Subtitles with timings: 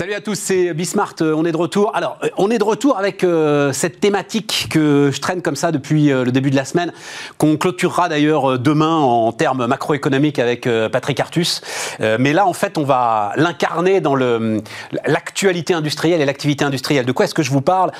[0.00, 1.94] Salut à tous, c'est Bismart, euh, on est de retour.
[1.94, 5.72] Alors, euh, on est de retour avec euh, cette thématique que je traîne comme ça
[5.72, 6.90] depuis le début de la semaine,
[7.36, 11.60] qu'on clôturera d'ailleurs demain en termes macroéconomiques avec Patrick Artus.
[12.00, 14.16] mais là, en fait, on va l'incarner dans
[15.04, 17.04] l'actualité industrielle et l'activité industrielle.
[17.04, 17.92] De quoi est-ce que je vous parle?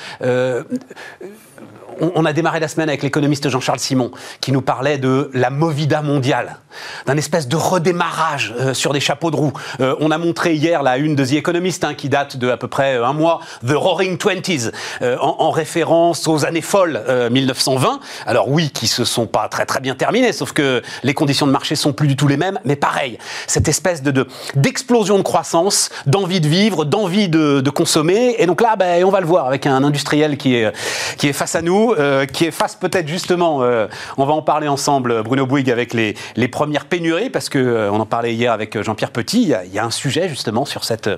[2.01, 4.11] On, a démarré la semaine avec l'économiste Jean-Charles Simon,
[4.41, 6.57] qui nous parlait de la movida mondiale,
[7.05, 9.53] d'un espèce de redémarrage euh, sur des chapeaux de roue.
[9.79, 12.57] Euh, on a montré hier la une de The Economist, hein, qui date de à
[12.57, 14.71] peu près euh, un mois, The Roaring Twenties,
[15.01, 17.99] en, référence aux années folles 1920.
[18.25, 21.51] Alors oui, qui se sont pas très très bien terminées, sauf que les conditions de
[21.51, 25.89] marché sont plus du tout les mêmes, mais pareil, cette espèce de d'explosion de, croissance,
[26.05, 28.35] d'envie de vivre, d'envie de, consommer.
[28.39, 31.61] Et donc là, ben, on va le voir avec un industriel qui est face à
[31.61, 35.71] nous, euh, qui est face peut-être justement, euh, on va en parler ensemble, Bruno Bouygues,
[35.71, 36.15] avec les,
[36.47, 39.91] premières pénuries, parce qu'on euh, en parlait hier avec Jean-Pierre Petit, il y, a, un
[39.91, 41.09] sujet justement sur cette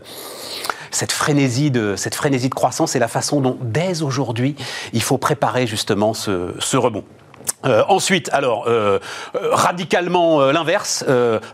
[0.91, 4.55] cette frénésie de cette frénésie de croissance et la façon dont dès aujourd'hui
[4.93, 7.03] il faut préparer justement ce rebond.
[7.65, 8.99] Euh, ensuite, alors, euh,
[9.35, 11.05] euh, radicalement l'inverse,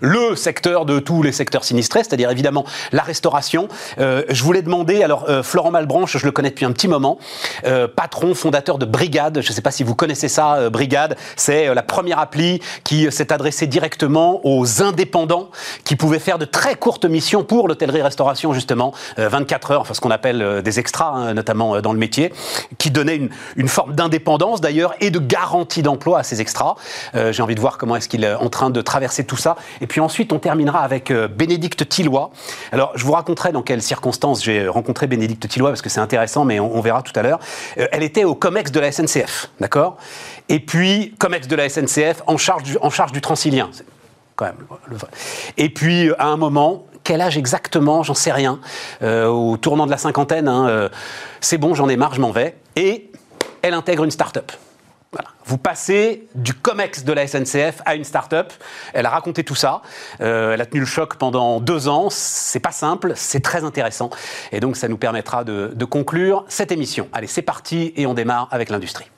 [0.01, 3.67] le secteur de tous les secteurs sinistrés, c'est-à-dire évidemment la restauration.
[3.97, 7.17] je voulais demander, alors Florent Malbranche, je le connais depuis un petit moment,
[7.95, 11.83] patron, fondateur de Brigade, je ne sais pas si vous connaissez ça, Brigade, c'est la
[11.83, 15.49] première appli qui s'est adressée directement aux indépendants
[15.83, 20.11] qui pouvaient faire de très courtes missions pour l'hôtellerie-restauration, justement, 24 heures, enfin ce qu'on
[20.11, 22.33] appelle des extras, hein, notamment dans le métier,
[22.77, 26.75] qui donnait une, une forme d'indépendance d'ailleurs et de garantie d'emploi à ces extras.
[27.15, 29.55] Euh, j'ai envie de voir comment est-ce qu'il est en train de traverser tout ça.
[29.81, 32.31] Et puis ensuite, on terminera avec euh, Bénédicte Tillois.
[32.71, 36.45] Alors, je vous raconterai dans quelles circonstances j'ai rencontré Bénédicte Tillois, parce que c'est intéressant,
[36.45, 37.39] mais on, verra tout à l'heure.
[37.77, 39.97] Euh, elle était au COMEX de la SNCF, d'accord?
[40.47, 43.69] Et puis, COMEX de la SNCF en charge du, en charge du Transilien.
[44.35, 44.55] Quand même.
[45.57, 48.03] Et puis, à un moment, quel âge exactement?
[48.03, 48.59] J'en sais rien.
[49.01, 50.89] au tournant de la cinquantaine, hein,
[51.41, 52.55] c'est bon, j'en ai marre, je m'en vais.
[52.77, 53.11] Et
[53.61, 54.51] elle intègre une start-up.
[55.45, 58.53] Vous passez du COMEX de la SNCF à une start-up.
[58.93, 59.81] Elle a raconté tout ça.
[60.21, 62.09] Euh, elle a tenu le choc pendant deux ans.
[62.11, 64.11] C'est pas simple, c'est très intéressant.
[64.51, 67.09] Et donc, ça nous permettra de conclure cette émission.
[67.13, 69.09] Allez, c'est parti et on démarre avec l'industrie.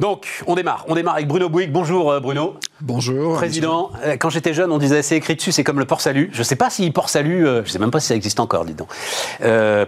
[0.00, 0.84] Donc, on démarre.
[0.86, 1.72] On démarre avec Bruno Bouygues.
[1.72, 2.54] Bonjour euh, Bruno.
[2.80, 3.34] Bonjour.
[3.34, 3.90] Président.
[4.04, 6.30] Euh, quand j'étais jeune, on disait c'est écrit dessus, c'est comme le port salut.
[6.32, 8.14] Je ne sais pas si port salut, euh, je ne sais même pas si ça
[8.14, 8.88] existe encore, dis donc.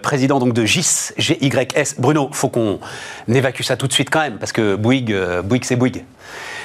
[0.03, 1.97] président donc de GIS, G-Y-S.
[2.01, 2.81] Bruno, faut qu'on
[3.29, 6.05] évacue ça tout de suite quand même, parce que Bouygues, Bouygues c'est Bouygues.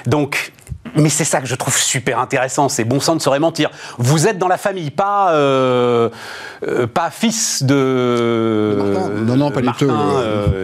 [0.07, 0.51] Donc,
[0.95, 3.69] mais c'est ça que je trouve super intéressant, c'est bon sang de se mentir.
[3.99, 5.31] Vous êtes dans la famille, pas,
[6.93, 9.21] pas fils de.
[9.23, 9.91] non, non, pas du tout.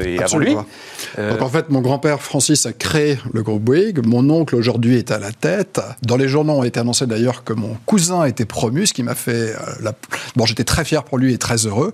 [0.04, 0.56] et avant lui.
[1.20, 4.06] Euh, Donc en fait, mon grand-père Francis a créé le groupe Bouygues.
[4.06, 5.82] Mon oncle aujourd'hui est à la tête.
[6.02, 9.04] Dans les journaux, on a été annoncé d'ailleurs que mon cousin était promu, ce qui
[9.04, 9.56] m'a fait.
[9.84, 9.92] Euh,
[10.36, 11.94] bon, j'étais très fier pour lui et très heureux.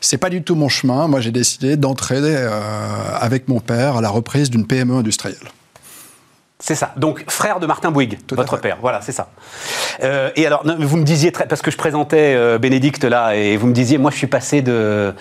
[0.00, 1.08] C'est pas du tout mon chemin.
[1.08, 2.50] Moi, j'ai décidé d'entrer euh,
[3.18, 5.36] avec mon père à la reprise d'une PME industrielle.
[6.58, 6.92] C'est ça.
[6.96, 8.78] Donc, frère de Martin Bouygues, votre père.
[8.80, 9.30] Voilà, c'est ça.
[10.00, 13.98] et alors, vous me disiez, parce que je présentais Bénédicte là, et vous me disiez,
[13.98, 15.12] moi, je suis passé de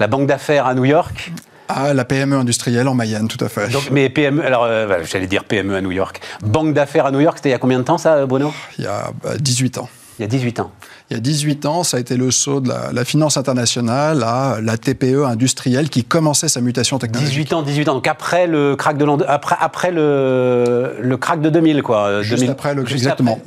[0.00, 1.30] la banque d'affaires à New York.
[1.74, 3.68] Ah, la PME industrielle en Mayenne, tout à fait.
[3.70, 6.20] Donc, mais PME, alors euh, j'allais dire PME à New York.
[6.42, 8.52] Banque d'affaires à New York, c'était il y a combien de temps ça, Bruno?
[8.78, 9.88] Il y a 18 bah, ans.
[10.18, 10.72] Il y a 18 ans
[11.12, 14.60] il y a 18 ans, ça a été le saut de la, finance internationale à
[14.62, 17.34] la TPE industrielle qui commençait sa mutation technologique.
[17.34, 17.94] 18 ans, 18 ans.
[17.94, 22.22] Donc après le crack de après, après le, le crack de 2000, quoi.
[22.22, 23.38] Juste après, le, exactement.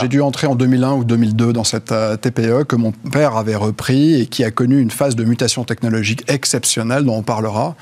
[0.00, 3.54] J'ai dû entrer en 2001 ou 2002 dans cette euh, TPE que mon père avait
[3.54, 7.76] repris et qui a connu une phase de mutation technologique exceptionnelle dont on parlera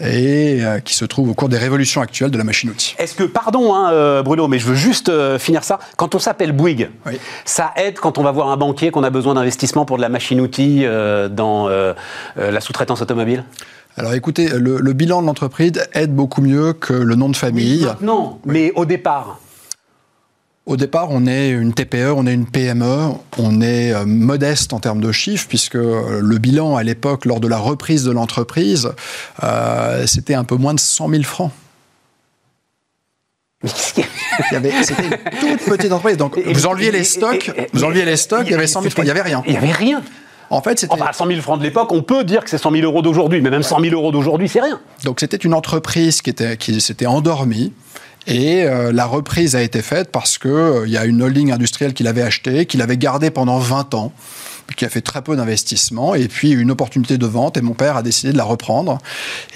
[0.00, 2.94] et euh, qui se trouve au cours des révolutions actuelles de la machine-outil.
[2.98, 5.80] Est-ce que, pardon hein, euh, Bruno, mais je veux juste finir ça.
[5.96, 6.90] Quand on s'appelle Bouygues,
[7.44, 10.08] ça aide quand on va voir un banquier qu'on a besoin d'investissement pour de la
[10.08, 11.92] machine-outil euh, dans euh,
[12.38, 13.44] euh, la sous-traitance automobile?
[13.96, 17.86] Alors écoutez, le, bilan de l'entreprise aide beaucoup mieux que le nom de famille.
[18.00, 19.38] Non, mais au départ
[20.66, 25.02] au départ, on est une TPE, on est une PME, on est modeste en termes
[25.02, 28.90] de chiffres, puisque le bilan à l'époque, lors de la reprise de l'entreprise,
[30.06, 31.50] c'était un peu moins de 100 000 francs.
[33.66, 34.06] C'était
[34.52, 36.16] une toute petite entreprise.
[36.16, 39.04] Donc, vous enleviez les stocks, vous enleviez les stocks, il y avait 100 000 francs,
[39.04, 39.42] il n'y avait rien.
[39.46, 40.02] Il n'y avait rien.
[40.50, 40.92] En fait, c'était.
[40.92, 43.40] Enfin, 100 000 francs de l'époque, on peut dire que c'est 100 000 euros d'aujourd'hui,
[43.40, 44.80] mais même 100 000 euros d'aujourd'hui, c'est rien.
[45.04, 47.72] Donc, c'était une entreprise qui, était, qui s'était endormie.
[48.26, 51.92] Et euh, la reprise a été faite parce qu'il euh, y a une holding industrielle
[51.92, 54.12] qui l'avait acheté, qui l'avait gardé pendant 20 ans
[54.76, 57.96] qui a fait très peu d'investissement, et puis une opportunité de vente, et mon père
[57.96, 58.98] a décidé de la reprendre.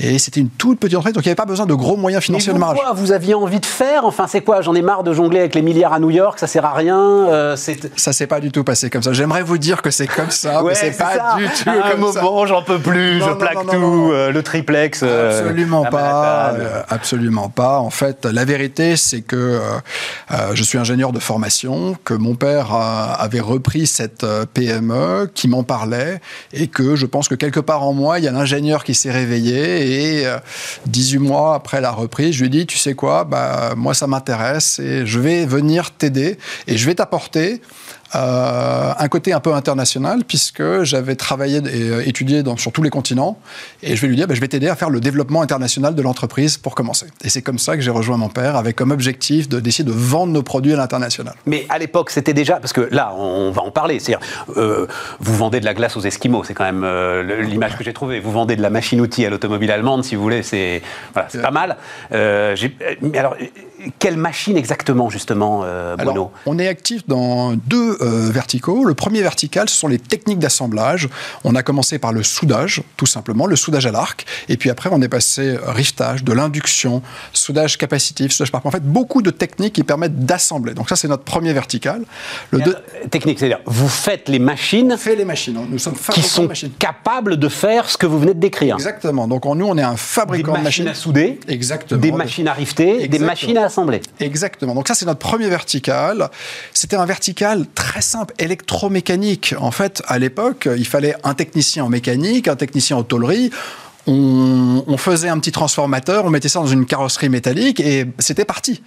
[0.00, 2.22] Et c'était une toute petite entreprise, donc il n'y avait pas besoin de gros moyens
[2.22, 2.78] financiers de marge.
[2.78, 5.54] Quoi vous aviez envie de faire Enfin, c'est quoi J'en ai marre de jongler avec
[5.54, 6.98] les milliards à New York, ça sert à rien.
[6.98, 9.12] Euh, ça s'est pas du tout passé comme ça.
[9.12, 12.46] J'aimerais vous dire que c'est comme ça, mais c'est pas du tout à un moment,
[12.46, 15.00] j'en peux plus, je plaque tout, euh, le triplex.
[15.02, 16.54] Euh, absolument pas,
[16.88, 17.78] absolument pas.
[17.78, 19.60] En fait, la vérité, c'est que
[20.52, 24.97] je suis ingénieur de formation, que mon père avait repris cette PME,
[25.34, 26.20] qui m'en parlait,
[26.52, 29.10] et que je pense que quelque part en moi, il y a l'ingénieur qui s'est
[29.10, 30.26] réveillé, et
[30.86, 34.06] 18 mois après la reprise, je lui ai dit, tu sais quoi, bah, moi ça
[34.06, 37.60] m'intéresse, et je vais venir t'aider, et je vais t'apporter
[38.14, 42.82] euh, un côté un peu international, puisque j'avais travaillé et euh, étudié dans, sur tous
[42.82, 43.38] les continents.
[43.82, 46.02] Et je vais lui dire, bah, je vais t'aider à faire le développement international de
[46.02, 47.06] l'entreprise pour commencer.
[47.22, 49.92] Et c'est comme ça que j'ai rejoint mon père, avec comme objectif de d'essayer de
[49.92, 51.34] vendre nos produits à l'international.
[51.44, 54.16] Mais à l'époque, c'était déjà, parce que là, on va en parler, c'est
[54.56, 54.86] euh,
[55.20, 58.20] vous vendez de la glace aux Esquimaux, c'est quand même euh, l'image que j'ai trouvée.
[58.20, 60.82] Vous vendez de la machine-outil à l'automobile allemande, si vous voulez, c'est
[61.12, 61.76] voilà, pas mal.
[62.10, 63.36] alors,
[63.98, 65.64] quelle machine exactement, justement,
[65.96, 68.84] Bruno On est actif dans deux euh, verticaux.
[68.84, 71.08] Le premier vertical, ce sont les techniques d'assemblage.
[71.44, 74.26] On a commencé par le soudage, tout simplement, le soudage à l'arc.
[74.48, 77.02] Et puis après, on est passé riftage, de l'induction,
[77.32, 80.74] soudage capacitif, soudage par En fait, beaucoup de techniques qui permettent d'assembler.
[80.74, 82.02] Donc ça, c'est notre premier vertical.
[82.50, 82.76] Le deux...
[83.10, 84.92] Technique, c'est-à-dire, vous faites les machines...
[84.92, 85.58] On fait les machines.
[85.68, 86.48] Nous sommes qui sont
[86.78, 88.74] capables de faire ce que vous venez de décrire.
[88.74, 89.28] Exactement.
[89.28, 90.88] Donc nous, on est un fabricant de machines.
[90.88, 91.40] à souder.
[91.48, 92.00] Exactement.
[92.00, 93.67] Des machines à rifter, des machines à
[94.20, 94.74] Exactement.
[94.74, 96.30] Donc ça, c'est notre premier vertical.
[96.72, 99.54] C'était un vertical très très simple, électromécanique.
[99.58, 103.50] En fait, à l'époque, il fallait un technicien en mécanique, un technicien en tôlerie.
[104.06, 108.82] On, faisait un petit transformateur, on mettait ça dans une carrosserie métallique et c'était parti.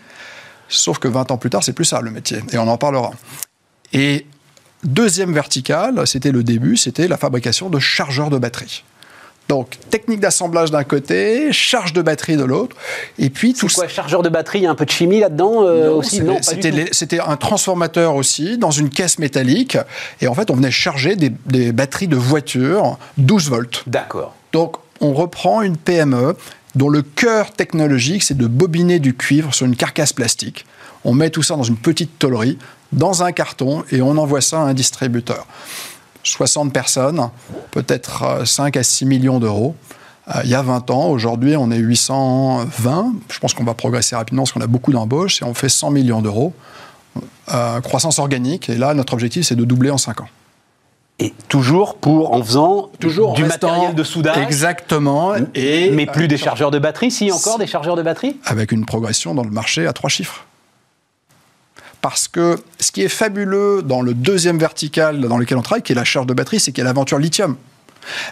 [0.70, 3.12] Sauf que 20 ans plus tard, c'est plus ça le métier, et on en parlera.
[3.92, 4.26] Et
[4.84, 8.84] deuxième vertical, c'était le début, c'était la fabrication de chargeurs de batterie.
[9.52, 12.78] Donc, technique d'assemblage d'un côté, charge de batterie de l'autre,
[13.20, 13.68] et puis tout.
[13.68, 16.38] Quoi, chargeur de batterie Il y a un peu de chimie là-dedans euh, aussi Non,
[16.42, 19.78] c'était un transformateur aussi dans une caisse métallique,
[20.22, 23.84] et en fait, on venait charger des, des batteries de voiture 12 volts.
[23.88, 24.34] D'accord.
[24.54, 26.38] Donc, on reprend une PME
[26.76, 30.66] dont le cœur technologique, c'est de bobiner du cuivre sur une carcasse plastique.
[31.04, 32.58] On met tout ça dans une petite tôlerie,
[32.94, 35.46] dans un carton, et on envoie ça à un distributeur.
[36.24, 37.30] 60 personnes,
[37.72, 39.76] peut-être 5 euh, à 6 millions d'euros.
[40.28, 44.16] Euh, il y a 20 ans, aujourd'hui on est 820, je pense qu'on va progresser
[44.16, 46.54] rapidement parce qu'on a beaucoup d'embauches et on fait 100 millions d'euros.
[47.54, 50.30] Euh, croissance organique, et là notre objectif c'est de doubler en 5 ans.
[51.20, 54.38] Et toujours pour en faisant toujours du matériel de soudage.
[54.38, 55.34] Exactement.
[55.54, 58.38] Et mais plus des chargeurs de batterie, si encore des chargeurs de batterie?
[58.46, 60.46] Avec une progression dans le marché à trois chiffres
[62.02, 65.94] parce que ce qui est fabuleux dans le deuxième vertical dans lequel on travaille, qui
[65.94, 67.56] est la charge de batterie, c'est qu'il y a l'aventure lithium.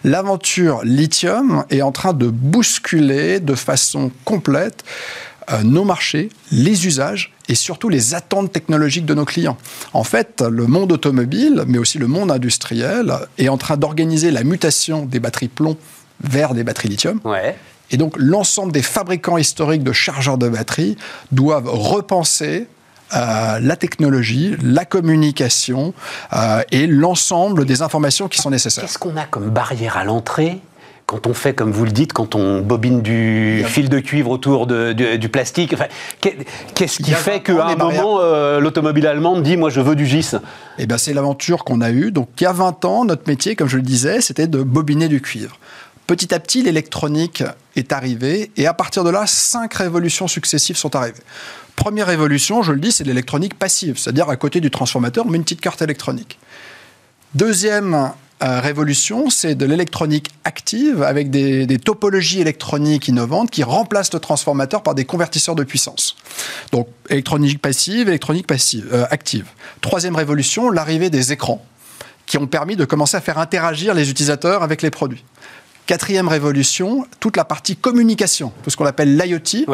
[0.04, 4.84] L'aventure lithium est en train de bousculer de façon complète
[5.52, 9.58] euh, nos marchés, les usages et surtout les attentes technologiques de nos clients.
[9.94, 14.44] En fait, le monde automobile, mais aussi le monde industriel, est en train d'organiser la
[14.44, 15.78] mutation des batteries plomb
[16.24, 17.20] vers des batteries lithium.
[17.92, 20.98] Et donc, l'ensemble des fabricants historiques de chargeurs de batterie
[21.32, 22.68] doivent repenser
[23.16, 25.94] euh, la technologie, la communication
[26.34, 28.84] euh, et l'ensemble des informations qui sont nécessaires.
[28.84, 30.60] Qu'est-ce qu'on a comme barrière à l'entrée
[31.10, 34.68] quand on fait, comme vous le dites, quand on bobine du fil de cuivre autour
[34.68, 35.74] du, plastique,
[36.22, 40.36] qu'est-ce qui fait qu'à un moment, euh, l'automobile allemande dit Moi, je veux du GIS?
[40.78, 42.12] Eh bien, c'est l'aventure qu'on a eue.
[42.12, 45.08] Donc, il y a 20 ans, notre métier, comme je le disais, c'était de bobiner
[45.08, 45.58] du cuivre.
[46.10, 47.44] Petit à petit, l'électronique
[47.76, 51.22] est arrivée, et à partir de là, cinq révolutions successives sont arrivées.
[51.76, 55.38] Première révolution, je le dis, c'est l'électronique passive, c'est-à-dire à côté du transformateur, on met
[55.38, 56.40] une petite carte électronique.
[57.36, 58.12] Deuxième
[58.42, 64.82] euh, révolution, c'est de l'électronique active avec des, topologies électroniques innovantes qui remplacent le transformateur
[64.82, 66.16] par des convertisseurs de puissance.
[66.72, 69.46] Donc électronique passive, électronique euh, active.
[69.82, 71.64] Troisième révolution, l'arrivée des écrans
[72.26, 75.24] qui ont permis de commencer à faire interagir les utilisateurs avec les produits.
[75.90, 79.66] Quatrième révolution, toute la partie communication, tout ce qu'on appelle l'IoT,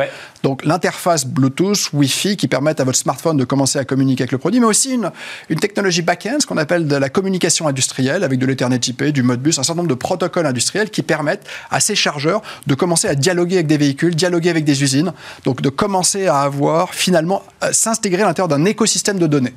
[0.44, 4.38] donc l'interface Bluetooth, Wi-Fi qui permettent à votre smartphone de commencer à communiquer avec le
[4.38, 5.12] produit, mais aussi une,
[5.50, 9.24] une technologie back-end, ce qu'on appelle de la communication industrielle avec de l'Ethernet IP, du
[9.24, 13.16] Modbus, un certain nombre de protocoles industriels qui permettent à ces chargeurs de commencer à
[13.16, 15.12] dialoguer avec des véhicules, dialoguer avec des usines,
[15.44, 17.44] donc de commencer à avoir finalement
[17.74, 19.54] s'intégrer à l'intérieur d'un écosystème de données.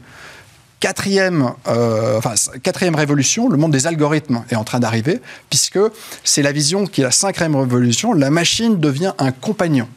[0.80, 5.20] Quatrième, euh, enfin, quatrième révolution, le monde des algorithmes est en train d'arriver,
[5.50, 5.80] puisque
[6.22, 9.88] c'est la vision qui est la cinquième révolution, la machine devient un compagnon.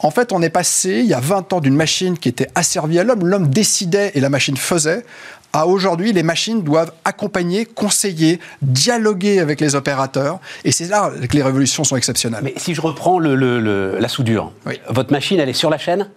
[0.00, 2.98] En fait, on est passé, il y a 20 ans, d'une machine qui était asservie
[2.98, 5.04] à l'homme, l'homme décidait et la machine faisait,
[5.52, 10.40] à aujourd'hui, les machines doivent accompagner, conseiller, dialoguer avec les opérateurs.
[10.64, 12.42] Et c'est là que les révolutions sont exceptionnelles.
[12.42, 14.52] Mais si je reprends la soudure,
[14.88, 16.10] votre machine, elle est sur la chaîne?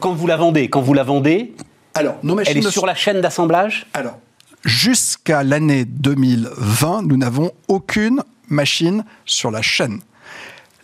[0.00, 1.54] Quand vous la vendez, quand vous la vendez,
[1.94, 4.18] alors, nos machines elle est sur la chaîne d'assemblage Alors,
[4.64, 10.00] jusqu'à l'année 2020, nous n'avons aucune machine sur la chaîne.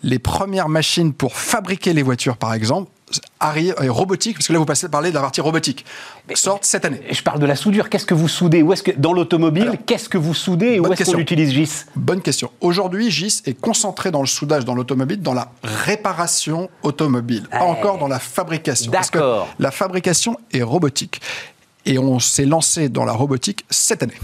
[0.03, 2.91] Les premières machines pour fabriquer les voitures, par exemple,
[3.39, 5.85] arrive, euh, robotique, parce que là vous passez parler de la partie robotique,
[6.35, 7.01] sortent cette année.
[7.11, 7.89] Je parle de la soudure.
[7.89, 8.63] Qu'est-ce que vous soudez?
[8.63, 11.87] Où est-ce que dans l'automobile, qu'est-ce que vous soudez et où est-ce qu'on utilise GIS?
[11.97, 12.51] Bonne question.
[12.61, 17.99] Aujourd'hui, GIS est concentré dans le soudage dans l'automobile, dans la réparation automobile, pas encore
[17.99, 18.91] dans la fabrication.
[18.91, 19.19] Parce que
[19.59, 21.21] la fabrication est robotique.
[21.87, 24.19] Et on s'est lancé dans la robotique cette année.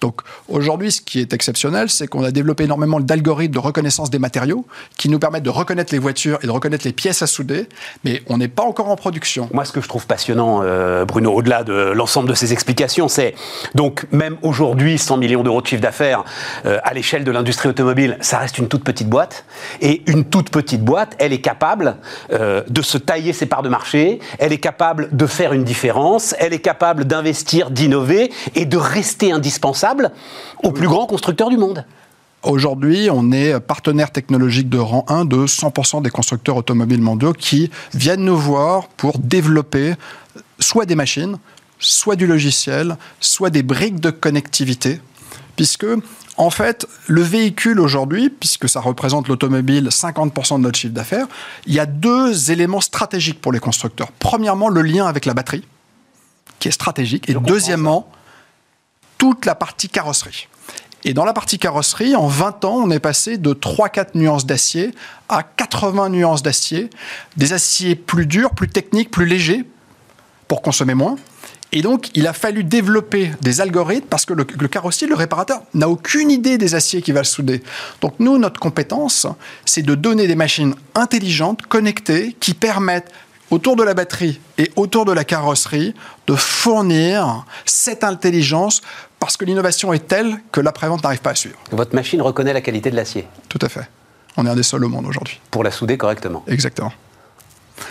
[0.00, 4.18] Donc aujourd'hui, ce qui est exceptionnel, c'est qu'on a développé énormément d'algorithmes de reconnaissance des
[4.18, 4.64] matériaux
[4.96, 7.68] qui nous permettent de reconnaître les voitures et de reconnaître les pièces à souder,
[8.04, 9.48] mais on n'est pas encore en production.
[9.52, 13.34] Moi, ce que je trouve passionnant, euh, Bruno, au-delà de l'ensemble de ces explications, c'est
[13.74, 16.24] donc même aujourd'hui, 100 millions d'euros de chiffre d'affaires
[16.64, 19.44] euh, à l'échelle de l'industrie automobile, ça reste une toute petite boîte.
[19.80, 21.96] Et une toute petite boîte, elle est capable
[22.32, 26.34] euh, de se tailler ses parts de marché, elle est capable de faire une différence,
[26.38, 29.89] elle est capable d'investir, d'innover et de rester indispensable
[30.62, 31.84] au plus grand constructeur du monde.
[32.42, 37.70] Aujourd'hui, on est partenaire technologique de rang 1 de 100% des constructeurs automobiles mondiaux qui
[37.92, 39.94] viennent nous voir pour développer
[40.58, 41.36] soit des machines,
[41.78, 45.00] soit du logiciel, soit des briques de connectivité,
[45.56, 45.86] puisque
[46.38, 51.26] en fait, le véhicule aujourd'hui, puisque ça représente l'automobile 50% de notre chiffre d'affaires,
[51.66, 54.10] il y a deux éléments stratégiques pour les constructeurs.
[54.18, 55.64] Premièrement, le lien avec la batterie,
[56.58, 58.10] qui est stratégique, et deuxièmement,
[59.20, 60.48] toute la partie carrosserie.
[61.04, 64.92] Et dans la partie carrosserie, en 20 ans, on est passé de 3-4 nuances d'acier
[65.28, 66.88] à 80 nuances d'acier,
[67.36, 69.66] des aciers plus durs, plus techniques, plus légers,
[70.48, 71.16] pour consommer moins.
[71.72, 75.90] Et donc, il a fallu développer des algorithmes parce que le, carrossier, le réparateur, n'a
[75.90, 77.62] aucune idée des aciers qui va souder.
[78.00, 79.26] Donc, nous, notre compétence,
[79.66, 83.12] c'est de donner des machines intelligentes, connectées, qui permettent
[83.50, 85.94] autour de la batterie et autour de la carrosserie
[86.26, 88.80] de fournir cette intelligence
[89.20, 91.58] parce que l'innovation est telle que l'après-vente n'arrive pas à suivre.
[91.70, 93.88] Votre machine reconnaît la qualité de l'acier Tout à fait.
[94.36, 95.40] On est un des seuls au monde aujourd'hui.
[95.50, 96.42] Pour la souder correctement.
[96.48, 96.92] Exactement.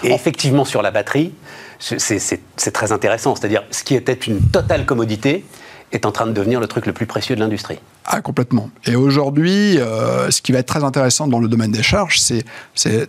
[0.03, 1.33] Et effectivement, sur la batterie,
[1.79, 3.35] c'est très intéressant.
[3.35, 5.45] C'est-à-dire, ce qui était une totale commodité
[5.91, 7.79] est en train de devenir le truc le plus précieux de l'industrie.
[8.05, 8.69] Ah, complètement.
[8.85, 12.43] Et aujourd'hui, euh, ce qui va être très intéressant dans le domaine des charges, c'est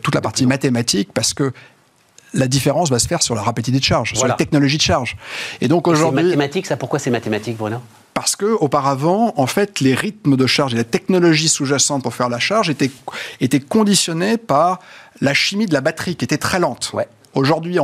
[0.03, 1.53] toute la partie mathématique, parce que
[2.33, 5.17] la différence va se faire sur la rapidité de charge, sur la technologie de charge.
[5.61, 6.23] Et donc aujourd'hui.
[6.23, 7.79] C'est mathématique, ça Pourquoi c'est mathématique, Bruno?
[8.21, 12.29] Parce que auparavant, en fait, les rythmes de charge et la technologie sous-jacente pour faire
[12.29, 12.91] la charge étaient,
[13.41, 14.81] étaient conditionnés par
[15.23, 16.93] la chimie de la batterie qui était très lente.
[17.33, 17.79] Aujourd'hui,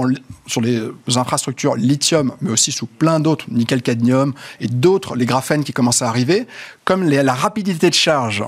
[0.47, 5.73] sur les infrastructures lithium, mais aussi sous plein d'autres, nickel-cadmium et d'autres, les graphènes qui
[5.73, 6.47] commencent à arriver,
[6.85, 8.45] comme la rapidité de charge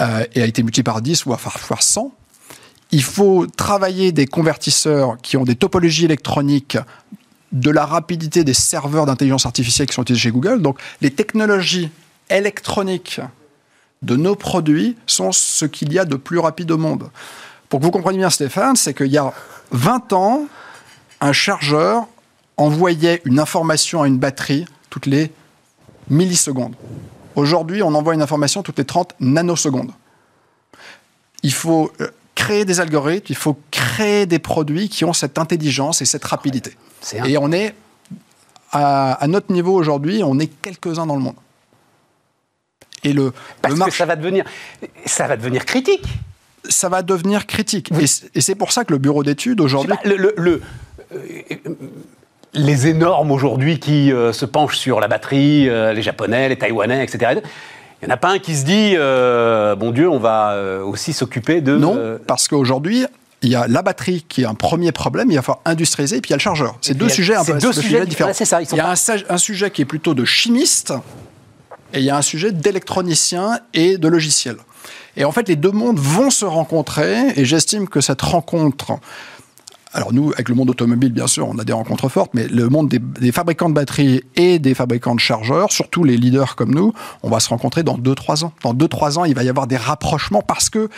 [0.00, 1.36] euh, a été multipliée par 10 ou
[1.68, 2.12] par 100,
[2.90, 6.78] il faut travailler des convertisseurs qui ont des topologies électroniques
[7.60, 10.60] de la rapidité des serveurs d'intelligence artificielle qui sont utilisés chez Google.
[10.60, 11.90] Donc les technologies
[12.28, 13.20] électroniques
[14.02, 17.10] de nos produits sont ce qu'il y a de plus rapide au monde.
[17.68, 19.32] Pour que vous compreniez bien, Stéphane, c'est qu'il y a
[19.72, 20.46] 20 ans,
[21.20, 22.06] un chargeur
[22.58, 25.32] envoyait une information à une batterie toutes les
[26.08, 26.74] millisecondes.
[27.34, 29.92] Aujourd'hui, on envoie une information toutes les 30 nanosecondes.
[31.42, 36.02] Il faut euh, créer des algorithmes, il faut créer des produits qui ont cette intelligence
[36.02, 36.76] et cette rapidité.
[37.14, 37.74] Et on est,
[38.72, 41.36] à, notre niveau aujourd'hui, on est quelques-uns dans le monde.
[43.04, 43.32] Et le,
[43.62, 44.44] Parce que ça va devenir,
[45.04, 46.04] ça va devenir critique.
[46.68, 47.92] Ça va devenir critique.
[48.34, 49.94] Et c'est pour ça que le bureau d'études aujourd'hui.
[50.04, 50.60] Le, le,
[51.14, 51.18] euh,
[52.54, 57.04] les énormes aujourd'hui qui euh, se penchent sur la batterie, euh, les Japonais, les Taïwanais,
[57.04, 57.40] etc.
[58.02, 58.96] Il n'y en a pas un qui se dit,
[59.78, 61.76] bon Dieu, on va aussi s'occuper de...
[61.76, 63.06] Non, parce qu'aujourd'hui,
[63.46, 66.20] il y a la batterie qui est un premier problème, il va falloir industrialiser, et
[66.20, 66.76] puis il y a le chargeur.
[66.80, 68.32] C'est deux sujets un peu deux sujets différents.
[68.32, 70.92] Ça, il y a un, sujet qui est plutôt de chimiste,
[71.92, 74.56] et il y a un sujet d'électronicien et de logiciel.
[75.16, 78.98] Et en fait, les deux mondes vont se rencontrer, et j'estime que cette rencontre
[79.92, 82.68] alors nous, avec le monde automobile, bien sûr, on a des rencontres fortes, mais le
[82.68, 86.92] monde des, fabricants de batteries et des fabricants de chargeurs, surtout les leaders comme nous,
[87.22, 88.52] on va se rencontrer dans 2-3 ans.
[88.62, 90.90] Dans 2-3 ans, il va y avoir des rapprochements parce que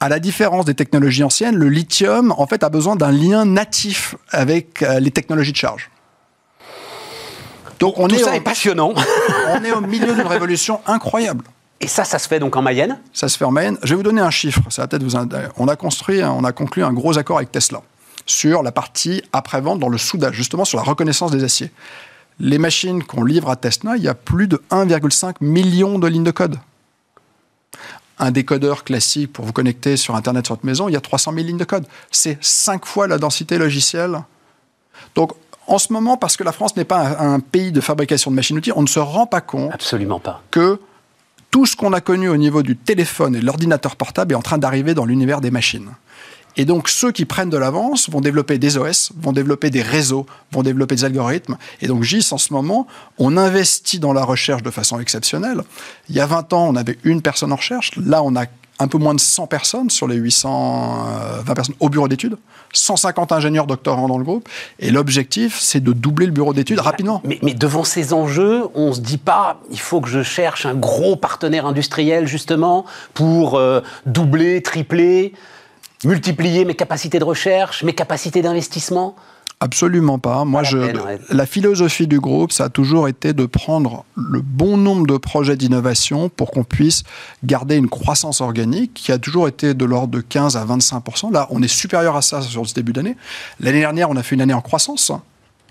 [0.00, 4.14] à la différence des technologies anciennes, le lithium, en fait, a besoin d'un lien natif
[4.30, 5.90] avec euh, les technologies de charge.
[7.80, 8.92] Donc on Tout est ça est passionnant.
[9.48, 11.44] on est au milieu d'une révolution incroyable.
[11.80, 12.98] Et ça, ça se fait donc en Mayenne?
[13.12, 13.78] Ça se fait en Mayenne.
[13.82, 14.62] Je vais vous donner un chiffre.
[14.68, 15.16] Ça va peut-être vous.
[15.56, 17.82] On a construit, on a conclu un gros accord avec Tesla
[18.26, 21.70] sur la partie après-vente dans le soudage, justement sur la reconnaissance des aciers.
[22.40, 26.24] Les machines qu'on livre à Tesla, il y a plus de 1,5 million de lignes
[26.24, 26.58] de code.
[28.18, 31.32] Un décodeur classique pour vous connecter sur Internet sur votre maison, il y a 300
[31.34, 31.86] 000 lignes de code.
[32.10, 34.22] C'est 5 fois la densité logicielle.
[35.14, 35.32] Donc,
[35.66, 38.72] en ce moment, parce que la France n'est pas un, pays de fabrication de machines-outils,
[38.74, 40.42] on ne se rend pas compte Absolument pas.
[40.50, 40.80] que
[41.50, 44.42] tout ce qu'on a connu au niveau du téléphone et de l'ordinateur portable est en
[44.42, 45.90] train d'arriver dans l'univers des machines.
[46.58, 50.26] Et donc ceux qui prennent de l'avance vont développer des OS, vont développer des réseaux,
[50.52, 51.56] vont développer des algorithmes.
[51.80, 52.86] Et donc GIS, en ce moment,
[53.16, 55.62] on investit dans la recherche de façon exceptionnelle.
[56.10, 57.92] Il y a 20 ans, on avait une personne en recherche.
[57.96, 58.44] Là, on a
[58.80, 62.36] un peu moins de 100 personnes sur les 820 personnes au bureau d'études,
[62.72, 64.48] 150 ingénieurs doctorants dans le groupe,
[64.78, 67.20] et l'objectif, c'est de doubler le bureau d'études rapidement.
[67.24, 70.64] Mais, mais, devant ces enjeux, on ne se dit pas, il faut que je cherche
[70.64, 72.84] un gros partenaire industriel, justement,
[73.14, 75.32] pour euh, doubler, tripler,
[76.04, 79.16] multiplier mes capacités de recherche, mes capacités d'investissement?
[79.60, 80.44] Absolument pas.
[80.44, 80.78] Moi, je,
[81.34, 85.56] la philosophie du groupe, ça a toujours été de prendre le bon nombre de projets
[85.56, 87.02] d'innovation pour qu'on puisse
[87.42, 91.48] garder une croissance organique qui a toujours été de l'ordre de 15 à 25% Là,
[91.50, 93.16] on est supérieur à ça sur ce début d'année.
[93.58, 95.10] L'année dernière, on a fait une année en croissance.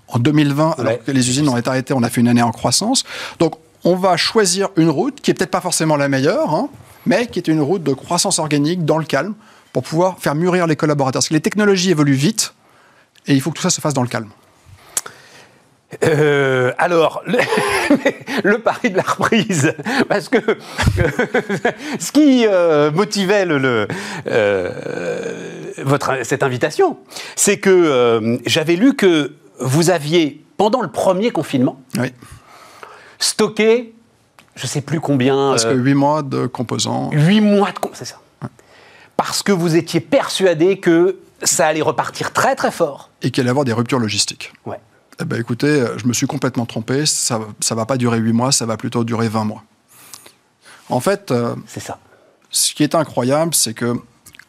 [0.08, 2.52] En 2020, alors que les usines ont été arrêtées, on a fait une année en
[2.52, 3.04] croissance.
[3.38, 3.54] Donc,
[3.84, 6.68] on va choisir une route qui est peut-être pas forcément la meilleure, hein,
[7.06, 9.34] mais qui est une route de croissance organique dans le calme
[9.78, 11.20] pour pouvoir faire mûrir les collaborateurs.
[11.20, 12.52] Parce que les technologies évoluent vite
[13.28, 14.30] et il faut que tout ça se fasse dans le calme.
[16.02, 17.22] Euh, alors,
[18.42, 19.72] le, pari de la reprise,
[20.08, 20.38] parce que
[22.00, 23.86] ce qui euh, motivait le,
[24.26, 24.72] euh,
[25.84, 26.98] votre, cette invitation,
[27.36, 31.80] c'est que j'avais lu que vous aviez, pendant le premier confinement,
[33.20, 33.94] stocké,
[34.56, 35.50] je ne sais plus combien...
[35.50, 37.10] Parce que 8 mois de composants.
[37.12, 38.18] 8 mois de composants, c'est ça.
[39.18, 43.10] Parce que vous étiez persuadé que ça allait repartir très très fort.
[43.20, 44.52] Et qu'il allait y avoir des ruptures logistiques.
[44.64, 44.78] Ouais.
[45.20, 47.04] Eh ben, écoutez, je me suis complètement trompé.
[47.04, 49.64] Ça ne va pas durer 8 mois, ça va plutôt durer 20 mois.
[50.88, 51.98] En fait, euh, c'est ça.
[52.50, 53.94] Ce qui est incroyable, c'est que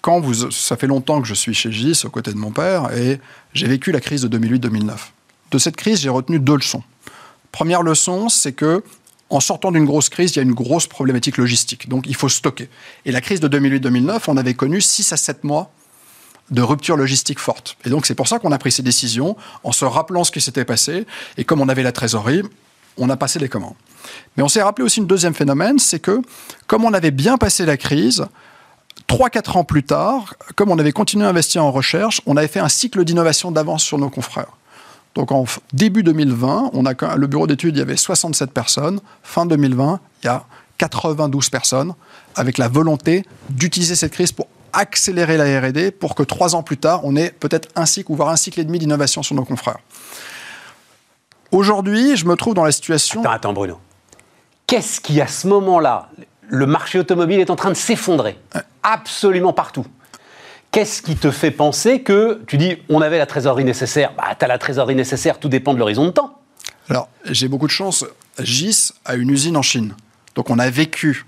[0.01, 2.95] quand vous, ça fait longtemps que je suis chez GIS aux côtés de mon père
[2.95, 3.19] et
[3.53, 4.91] j'ai vécu la crise de 2008-2009.
[5.49, 6.83] De cette crise, j'ai retenu deux leçons.
[7.51, 8.83] Première leçon, c'est que
[9.29, 11.87] en sortant d'une grosse crise, il y a une grosse problématique logistique.
[11.87, 12.69] Donc il faut stocker.
[13.05, 15.71] Et la crise de 2008-2009, on avait connu 6 à 7 mois
[16.51, 17.77] de rupture logistique forte.
[17.85, 20.41] Et donc c'est pour ça qu'on a pris ces décisions en se rappelant ce qui
[20.41, 21.05] s'était passé.
[21.37, 22.41] Et comme on avait la trésorerie,
[22.97, 23.75] on a passé les commandes.
[24.35, 26.21] Mais on s'est rappelé aussi une deuxième phénomène, c'est que
[26.67, 28.25] comme on avait bien passé la crise,
[29.07, 32.59] 3-4 ans plus tard, comme on avait continué à investir en recherche, on avait fait
[32.59, 34.58] un cycle d'innovation d'avance sur nos confrères.
[35.19, 39.01] Donc en début 2020, on a, le bureau d'études, il y avait 67 personnes.
[39.21, 40.45] Fin 2020, il y a
[40.77, 41.93] 92 personnes,
[42.35, 46.77] avec la volonté d'utiliser cette crise pour accélérer la R&D pour que trois ans plus
[46.77, 49.43] tard, on ait peut-être un cycle ou voire un cycle et demi d'innovation sur nos
[49.43, 49.79] confrères.
[51.51, 53.19] Aujourd'hui, je me trouve dans la situation...
[53.19, 53.77] Attends, attends Bruno.
[54.67, 56.11] Qu'est-ce qui, à ce moment-là,
[56.47, 58.39] le marché automobile est en train de s'effondrer?
[58.83, 59.85] Absolument partout.
[60.71, 64.13] Qu'est-ce qui te fait penser que tu dis on avait la trésorerie nécessaire?
[64.15, 66.39] Bah, tu as la trésorerie nécessaire, tout dépend de l'horizon de temps.
[66.89, 68.05] Alors, j'ai beaucoup de chance.
[68.39, 69.95] GIS a une usine en Chine.
[70.35, 71.25] Donc, on a vécu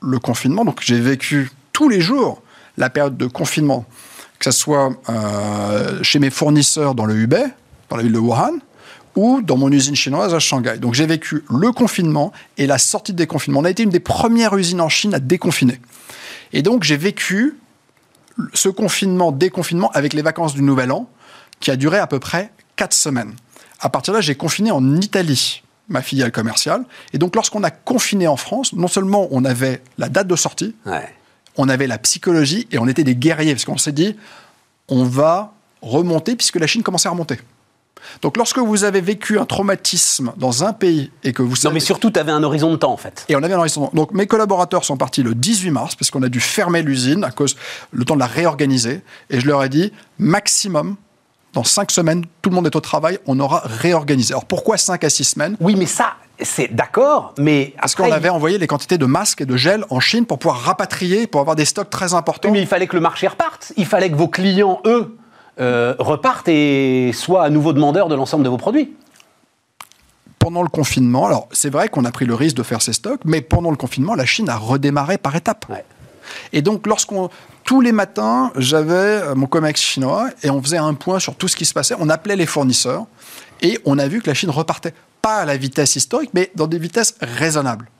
[0.00, 0.64] le confinement.
[0.64, 2.42] Donc, j'ai vécu tous les jours
[2.76, 3.86] la période de confinement,
[4.38, 7.44] que ce soit euh, chez mes fournisseurs dans le Hubei,
[7.88, 8.58] dans la ville de Wuhan,
[9.16, 10.78] ou dans mon usine chinoise à Shanghai.
[10.78, 13.60] Donc j'ai vécu le confinement et la sortie de déconfinement.
[13.60, 15.80] On a été une des premières usines en Chine à déconfiner.
[16.52, 17.56] Et donc j'ai vécu
[18.52, 21.08] ce confinement, déconfinement avec les vacances du Nouvel An,
[21.60, 23.34] qui a duré à peu près quatre semaines.
[23.80, 26.84] À partir de là, j'ai confiné en Italie, ma filiale commerciale.
[27.12, 30.74] Et donc lorsqu'on a confiné en France, non seulement on avait la date de sortie,
[31.56, 34.16] on avait la psychologie et on était des guerriers, parce qu'on s'est dit,
[34.88, 37.38] on va remonter, puisque la Chine commençait à remonter.
[38.22, 41.54] Donc lorsque vous avez vécu un traumatisme dans un pays et que vous...
[41.64, 43.24] Non mais surtout, tu avais un horizon de temps en fait.
[43.28, 43.92] Et on avait un horizon de temps.
[43.94, 47.30] Donc mes collaborateurs sont partis le 18 mars parce qu'on a dû fermer l'usine à
[47.30, 47.56] cause
[47.92, 49.02] le temps de la réorganiser.
[49.30, 50.96] Et je leur ai dit, maximum,
[51.52, 54.34] dans cinq semaines, tout le monde est au travail, on aura réorganisé.
[54.34, 55.56] Alors pourquoi cinq à six semaines?
[55.60, 57.74] Oui mais ça, c'est d'accord, mais.
[57.80, 60.60] Parce qu'on avait envoyé les quantités de masques et de gel en Chine pour pouvoir
[60.60, 62.50] rapatrier, pour avoir des stocks très importants.
[62.50, 63.72] mais il fallait que le marché reparte.
[63.76, 65.16] Il fallait que vos clients, eux,
[65.58, 68.94] euh, repartent et soient à nouveau demandeurs de l'ensemble de vos produits.
[70.38, 73.20] Pendant le confinement, alors c'est vrai qu'on a pris le risque de faire ces stocks,
[73.24, 75.66] mais pendant le confinement, la Chine a redémarré par étapes.
[76.52, 77.30] Et donc, lorsqu'on
[77.64, 81.48] tous les matins, j'avais euh, mon COMEX chinois et on faisait un point sur tout
[81.48, 81.96] ce qui se passait.
[81.98, 83.06] On appelait les fournisseurs
[83.60, 86.68] et on a vu que la Chine repartait pas à la vitesse historique, mais dans
[86.68, 87.90] des vitesses raisonnables.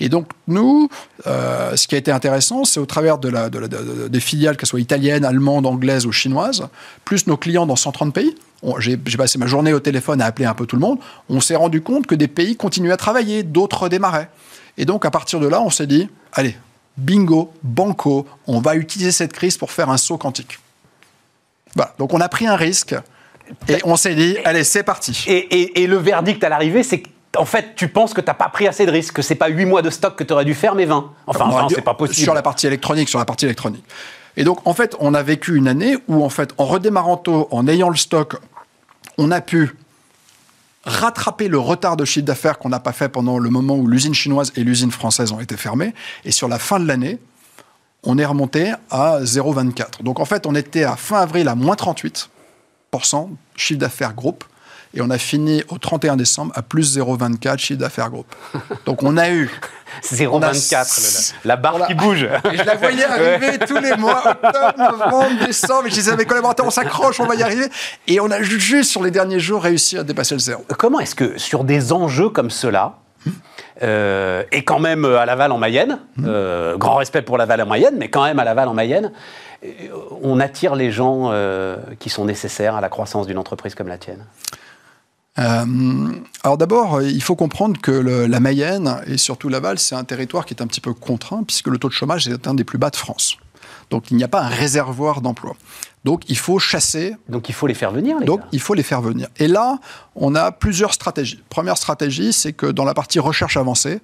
[0.00, 0.88] Et donc, nous,
[1.26, 4.80] euh, ce qui a été intéressant, c'est au travers de la, des filiales, qu'elles soient
[4.80, 6.68] italiennes, allemandes, anglaises ou chinoises,
[7.04, 8.34] plus nos clients dans 130 pays,
[8.78, 11.56] j'ai passé ma journée au téléphone à appeler un peu tout le monde, on s'est
[11.56, 14.28] rendu compte que des pays continuaient à travailler, d'autres démarraient.
[14.78, 16.56] Et donc, à partir de là, on s'est dit, allez,
[16.96, 20.58] bingo, banco, on va utiliser cette crise pour faire un saut quantique.
[21.74, 21.94] Voilà.
[21.98, 22.94] Donc, on a pris un risque
[23.68, 25.24] et on s'est dit, allez, c'est parti.
[25.26, 28.48] Et, le verdict à l'arrivée, c'est que en fait, tu penses que tu n'as pas
[28.48, 30.54] pris assez de risques, que c'est pas 8 mois de stock que tu aurais dû
[30.54, 31.12] faire, mais 20.
[31.26, 32.22] Enfin, enfin c'est pas possible.
[32.22, 33.84] Sur la partie électronique, sur la partie électronique.
[34.36, 37.48] Et donc, en fait, on a vécu une année où, en fait, en redémarrant tôt,
[37.50, 38.36] en ayant le stock,
[39.18, 39.76] on a pu
[40.84, 44.14] rattraper le retard de chiffre d'affaires qu'on n'a pas fait pendant le moment où l'usine
[44.14, 45.94] chinoise et l'usine française ont été fermées.
[46.24, 47.18] Et sur la fin de l'année,
[48.02, 50.02] on est remonté à 0,24.
[50.02, 52.28] Donc en fait, on était à fin avril à moins 38%
[53.56, 54.44] chiffre d'affaires groupe.
[54.94, 58.34] Et on a fini au 31 décembre à plus 0,24 chiffre d'affaires groupe.
[58.84, 59.50] Donc on a eu
[60.02, 62.24] 0,24, la barre qui bouge.
[62.24, 65.86] Et je la voyais arriver tous les mois, octobre, novembre, décembre.
[65.86, 67.66] Et je disais à mes collaborateurs, on s'accroche, on va y arriver.
[68.06, 70.64] Et on a juste, sur les derniers jours, réussi à dépasser le zéro.
[70.78, 72.98] Comment est-ce que, sur des enjeux comme cela,
[73.82, 77.94] euh, et quand même à Laval en Mayenne, euh, grand respect pour Laval en Mayenne,
[77.98, 79.12] mais quand même à Laval en Mayenne,
[79.64, 79.68] euh,
[80.22, 81.32] on attire les gens
[81.98, 84.24] qui sont nécessaires à la croissance d'une entreprise comme la tienne?
[85.38, 90.44] Euh, alors d'abord, il faut comprendre que la Mayenne et surtout Laval, c'est un territoire
[90.44, 92.78] qui est un petit peu contraint puisque le taux de chômage est un des plus
[92.78, 93.36] bas de France.
[93.90, 95.54] Donc il n'y a pas un réservoir d'emploi.
[96.04, 97.14] Donc il faut chasser.
[97.28, 98.18] Donc il faut les faire venir.
[98.18, 99.28] Les Donc il faut les faire venir.
[99.38, 99.78] Et là,
[100.14, 101.42] on a plusieurs stratégies.
[101.48, 104.00] Première stratégie, c'est que dans la partie recherche avancée,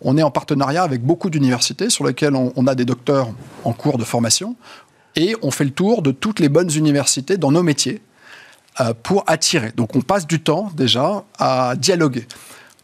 [0.00, 3.28] on est en partenariat avec beaucoup d'universités sur lesquelles on a des docteurs
[3.62, 4.56] en cours de formation
[5.14, 8.11] et on fait le tour de toutes les bonnes universités dans nos métiers euh,
[9.02, 9.72] pour attirer.
[9.72, 12.26] Donc on passe du temps déjà à dialoguer.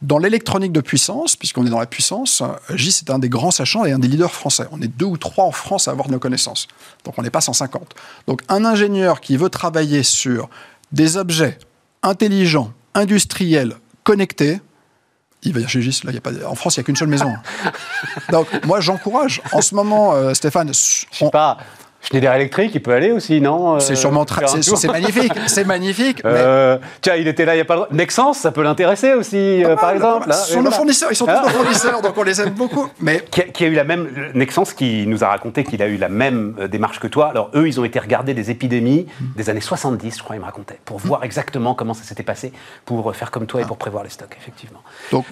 [0.01, 3.85] Dans l'électronique de puissance, puisqu'on est dans la puissance, GIS est un des grands sachants
[3.85, 4.67] et un des leaders français.
[4.71, 6.69] On est deux ou trois en France à avoir nos connaissances.
[7.05, 7.95] Donc on n'est pas 150.
[8.29, 10.49] Donc un ingénieur qui veut travailler sur
[10.93, 11.59] des objets
[12.03, 13.75] intelligents, industriels,
[14.05, 14.61] connectés,
[15.43, 16.31] il va dire chez GIS, là, y a pas...
[16.47, 17.33] en France, il n'y a qu'une seule maison.
[18.31, 19.43] Donc moi, j'encourage.
[19.53, 20.69] En ce moment, euh, Stéphane...
[20.69, 21.59] Je sais pas,
[22.01, 26.23] Schneider Electric, il peut aller aussi, non euh, C'est sûrement très, c'est magnifique, c'est magnifique.
[26.25, 29.77] Euh, tiens, il était là, il y a pas Nexence, ça peut l'intéresser aussi, euh,
[29.77, 30.33] par exemple.
[30.33, 32.89] Ce sont nos fournisseurs, ils sont tous nos fournisseurs, donc on les aime beaucoup.
[33.01, 36.09] Mais qui a, eu la même Nexence qui nous a raconté qu'il a eu la
[36.09, 37.29] même démarche que toi.
[37.29, 39.07] Alors eux, ils ont été regarder des épidémies
[39.37, 42.53] des années 70, je crois, ils me racontaient, pour voir exactement comment ça s'était passé,
[42.85, 44.83] pour faire comme toi et pour prévoir les stocks, effectivement.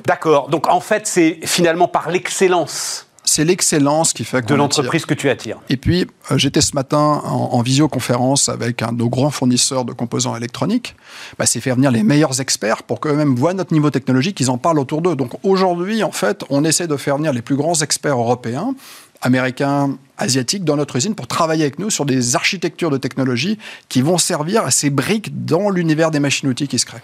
[0.05, 0.49] D'accord.
[0.49, 3.06] Donc en fait, c'est finalement par l'excellence
[3.37, 5.59] c'est l'excellence qui fait de l'entreprise que tu attires.
[5.69, 9.93] Et puis euh, j'étais ce matin en, visioconférence avec un de nos grands fournisseurs de
[9.93, 10.97] composants électroniques.
[11.39, 14.57] Bah, c'est faire venir les meilleurs experts pour qu'eux-mêmes voient notre niveau technologique, qu'ils en
[14.57, 15.17] parlent autour d'eux.
[15.17, 18.75] Donc aujourd'hui, en fait, on essaie de faire venir les plus grands experts européens
[19.21, 23.59] américains, asiatiques dans notre usine pour travailler avec nous sur des architectures de technologie
[23.91, 27.03] qui vont servir à ces briques dans l'univers des machines-outils qui se créent.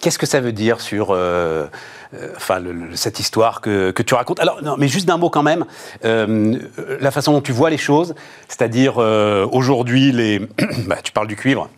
[0.00, 1.66] Qu'est-ce que ça veut dire sur euh,
[2.14, 2.60] euh, enfin,
[2.94, 5.64] cette histoire que, tu racontes Alors, non, mais juste d'un mot quand même,
[6.04, 6.58] euh,
[7.00, 8.14] la façon dont tu vois les choses,
[8.48, 10.38] c'est-à-dire aujourd'hui, les,
[10.86, 11.68] bah, tu parles du cuivre.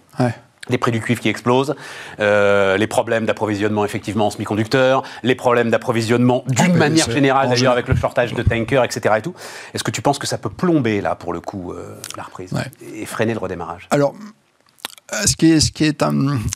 [0.68, 1.74] Les prix du cuivre qui explosent,
[2.20, 7.96] les problèmes d'approvisionnement effectivement en semi-conducteurs, les problèmes d'approvisionnement d'une manière générale d'ailleurs avec le
[7.96, 9.16] shortage de tankers, etc.
[9.18, 9.34] Et tout.
[9.74, 11.74] Est-ce que tu penses que ça peut plomber là pour le coup
[12.16, 12.54] la reprise
[12.94, 13.88] et freiner le redémarrage?
[13.90, 14.41] Alors euh,
[15.26, 16.04] ce qui est, ce qui est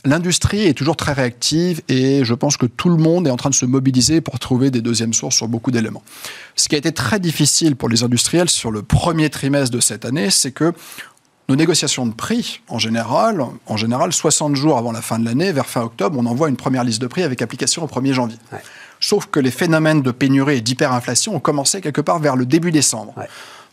[0.05, 3.51] l'industrie est toujours très réactive et je pense que tout le monde est en train
[3.51, 6.03] de se mobiliser pour trouver des deuxièmes sources sur beaucoup d'éléments.
[6.55, 10.05] Ce qui a été très difficile pour les industriels sur le premier trimestre de cette
[10.05, 10.73] année, c'est que
[11.49, 15.53] nos négociations de prix, en général, en général, 60 jours avant la fin de l'année,
[15.53, 18.38] vers fin octobre, on envoie une première liste de prix avec application au 1er janvier.
[18.99, 22.73] Sauf que les phénomènes de pénurie et d'hyperinflation ont commencé quelque part vers le début
[22.73, 23.14] décembre.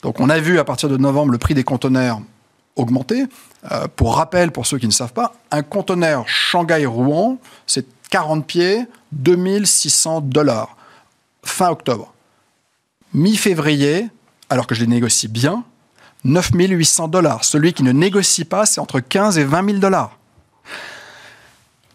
[0.03, 2.21] Donc on a vu à partir de novembre le prix des conteneurs
[2.75, 3.23] augmenter.
[3.71, 8.85] Euh, pour rappel, pour ceux qui ne savent pas, un conteneur Shanghai-Rouen, c'est 40 pieds,
[9.13, 10.75] 2600 dollars.
[11.43, 12.13] Fin octobre.
[13.13, 14.07] Mi-février,
[14.49, 15.63] alors que je les négocie bien,
[16.25, 17.43] 9800 dollars.
[17.43, 20.17] Celui qui ne négocie pas, c'est entre 15 et 20 000 dollars.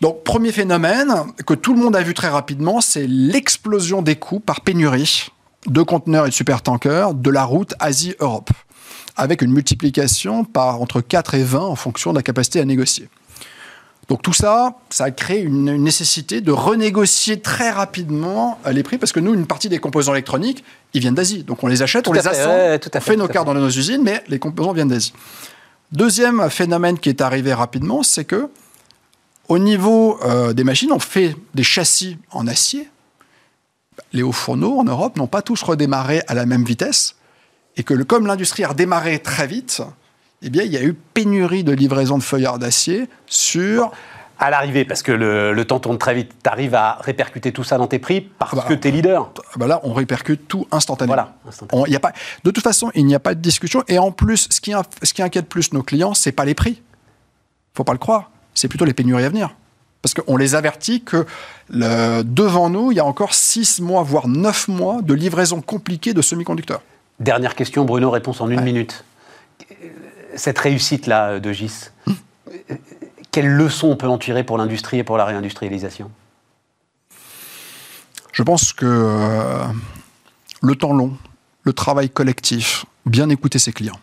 [0.00, 1.12] Donc, premier phénomène
[1.44, 5.28] que tout le monde a vu très rapidement, c'est l'explosion des coûts par pénurie
[5.66, 8.50] de conteneurs et de supertankers de la route Asie-Europe
[9.18, 13.08] avec une multiplication par entre 4 et 20 en fonction de la capacité à négocier.
[14.08, 19.12] Donc tout ça, ça a créé une nécessité de renégocier très rapidement les prix, parce
[19.12, 21.42] que nous, une partie des composants électroniques, ils viennent d'Asie.
[21.42, 24.24] Donc on les achète, on les assemble, on fait, nos cartes dans nos usines, mais
[24.28, 25.12] les composants viennent d'Asie.
[25.92, 28.48] Deuxième phénomène qui est arrivé rapidement, c'est que
[29.48, 32.88] au niveau euh, des machines, on fait des châssis en acier.
[34.12, 37.17] Les hauts fourneaux en Europe n'ont pas tous redémarré à la même vitesse
[37.78, 39.82] et que comme l'industrie a redémarré très vite,
[40.42, 43.92] eh bien, il y a eu pénurie de livraison de feuillards d'acier sur
[44.40, 47.76] à l'arrivée, parce que le, temps tourne très vite, tu arrives à répercuter tout ça
[47.76, 49.32] dans tes prix parce bah, que tu es leader.
[49.36, 51.14] Ah bah là, on répercute tout instantanément.
[51.14, 52.12] Voilà, a pas,
[52.44, 53.82] de toute façon, il n'y a pas de discussion.
[53.88, 56.82] Et en plus, ce qui, ce qui inquiète plus nos clients, c'est pas les prix.
[57.74, 58.30] faut pas le croire.
[58.54, 59.56] C'est plutôt les pénuries à venir.
[60.02, 61.26] Parce qu'on les avertit que
[61.68, 66.14] le, devant nous, il y a encore 6 mois, voire 9 mois de livraison compliquée
[66.14, 66.82] de semi-conducteurs.
[67.20, 69.04] Dernière question, Bruno, réponse en une minute.
[70.36, 71.90] Cette réussite-là de GIS,
[73.32, 76.10] quelles leçons on peut en tirer pour l'industrie et pour la réindustrialisation?
[78.32, 79.64] Je pense que euh,
[80.62, 81.16] le temps long,
[81.64, 83.98] le travail collectif, bien écouter ses clients.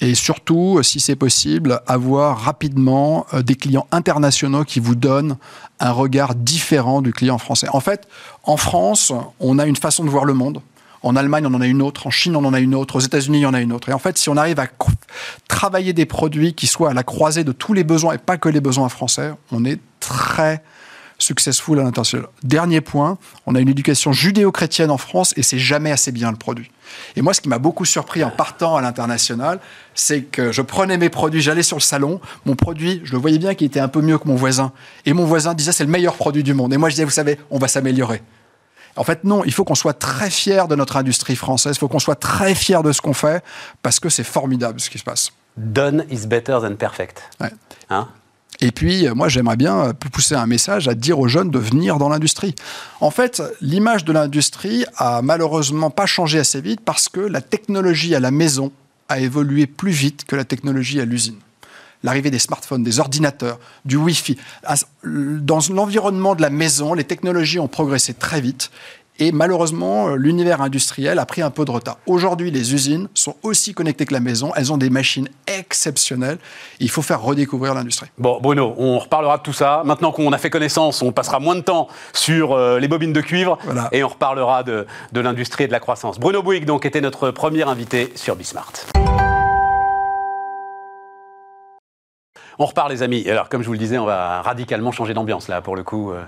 [0.00, 5.38] Et surtout, si c'est possible, avoir rapidement euh, des clients internationaux qui vous donnent
[5.80, 7.68] un regard différent du client français.
[7.72, 8.06] En fait,
[8.44, 10.60] en France, on a une façon de voir le monde.
[11.02, 12.06] En Allemagne, on en a une autre.
[12.06, 12.96] En Chine, on en a une autre.
[12.96, 13.88] Aux États-Unis, il y en a une autre.
[13.88, 14.66] Et en fait, si on arrive à
[15.48, 18.48] travailler des produits qui soient à la croisée de tous les besoins et pas que
[18.48, 20.62] les besoins français, on est très
[21.18, 22.28] successful à l'international.
[22.42, 26.36] Dernier point, on a une éducation judéo-chrétienne en France et c'est jamais assez bien le
[26.36, 26.70] produit.
[27.16, 29.60] Et moi, ce qui m'a beaucoup surpris en partant à l'international,
[29.94, 33.38] c'est que je prenais mes produits, j'allais sur le salon, mon produit, je le voyais
[33.38, 34.72] bien qu'il était un peu mieux que mon voisin.
[35.04, 36.72] Et mon voisin disait c'est le meilleur produit du monde.
[36.72, 38.22] Et moi, je disais, vous savez, on va s'améliorer.
[38.96, 41.88] En fait, non, il faut qu'on soit très fier de notre industrie française, il faut
[41.88, 43.44] qu'on soit très fier de ce qu'on fait,
[43.82, 45.30] parce que c'est formidable ce qui se passe.
[45.56, 47.22] Done is better than perfect.
[47.90, 48.08] Hein?
[48.60, 51.58] Et puis, euh, moi, j'aimerais bien euh, pousser un message à dire aux jeunes de
[51.58, 52.54] venir dans l'industrie.
[53.00, 58.14] En fait, l'image de l'industrie a malheureusement pas changé assez vite parce que la technologie
[58.14, 58.72] à la maison
[59.08, 61.38] a évolué plus vite que la technologie à l'usine
[62.02, 64.36] l'arrivée des smartphones, des ordinateurs, du Wi-Fi.
[65.04, 68.70] Dans l'environnement de la maison, les technologies ont progressé très vite.
[69.20, 71.98] Et malheureusement, l'univers industriel a pris un peu de retard.
[72.06, 74.52] Aujourd'hui, les usines sont aussi connectées que la maison.
[74.54, 76.38] Elles ont des machines exceptionnelles.
[76.78, 78.08] Il faut faire redécouvrir l'industrie.
[78.16, 79.82] Bon, Bruno, on reparlera de tout ça.
[79.84, 83.20] Maintenant qu'on a fait connaissance, on passera moins de temps sur euh, les bobines de
[83.20, 83.58] cuivre
[83.90, 86.20] et on reparlera de, de l'industrie et de la croissance.
[86.20, 88.72] Bruno Bouygues, donc, était notre premier invité sur Bismart.
[92.60, 93.28] On repart, les amis.
[93.28, 96.10] Alors, comme je vous le disais, on va radicalement changer d'ambiance, là, pour le coup.
[96.10, 96.22] Euh.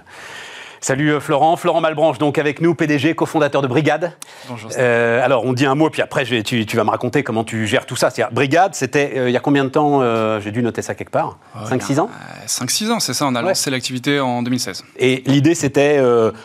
[0.81, 4.13] Salut euh, Florent, Florent Malbranche, donc avec nous, PDG, cofondateur de Brigade.
[4.49, 4.71] Bonjour.
[4.79, 7.85] Euh, alors, on dit un mot, puis après, tu, vas me raconter comment tu gères
[7.85, 8.11] tout ça.
[8.31, 10.01] Brigade, c'était il y a combien de temps
[10.41, 11.37] J'ai dû noter ça quelque part?
[11.67, 12.11] 5-6 ans?
[12.47, 13.27] 5-6 ans, c'est ça.
[13.27, 14.85] On a lancé l'activité en 2016.
[14.99, 16.01] Et l'idée, c'était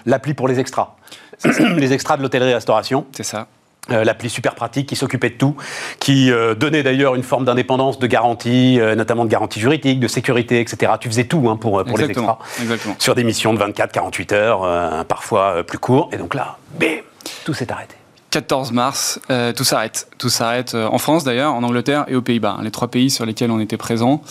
[0.05, 0.95] l'appli pour les extras.
[1.59, 3.05] les extras de l'hôtellerie-restauration.
[3.15, 3.47] C'est ça.
[3.91, 5.55] Euh, l'appli super pratique qui s'occupait de tout,
[5.99, 10.07] qui euh, donnait d'ailleurs une forme d'indépendance, de garantie, euh, notamment de garantie juridique, de
[10.07, 10.93] sécurité, etc.
[10.99, 12.39] Tu faisais tout hein, pour, pour les extras.
[12.61, 12.95] Exactement.
[12.97, 16.09] Sur des missions de 24-48 heures, parfois plus court.
[16.13, 17.01] Et donc là, bim,
[17.43, 17.95] tout s'est arrêté.
[18.35, 20.09] 14 mars, euh, tout s'arrête.
[20.17, 22.57] Tout s'arrête euh, en France d'ailleurs, en Angleterre et aux Pays-Bas.
[22.63, 24.21] Les trois pays sur lesquels on était présent.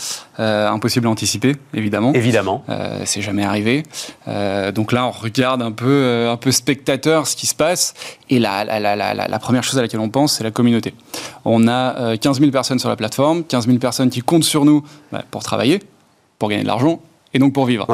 [0.41, 2.13] Euh, impossible à anticiper, évidemment.
[2.13, 2.63] Évidemment.
[3.07, 3.83] c'est jamais arrivé.
[4.75, 7.95] donc là, on regarde un peu, un peu spectateur ce qui se passe.
[8.29, 10.93] Et la, la, la, la, première chose à laquelle on pense, c'est la communauté.
[11.47, 14.85] On a 15 000 personnes sur la plateforme, 15 000 personnes qui comptent sur nous
[15.13, 15.81] bah, pour travailler,
[16.39, 17.01] pour gagner de l'argent
[17.33, 17.87] et donc pour vivre.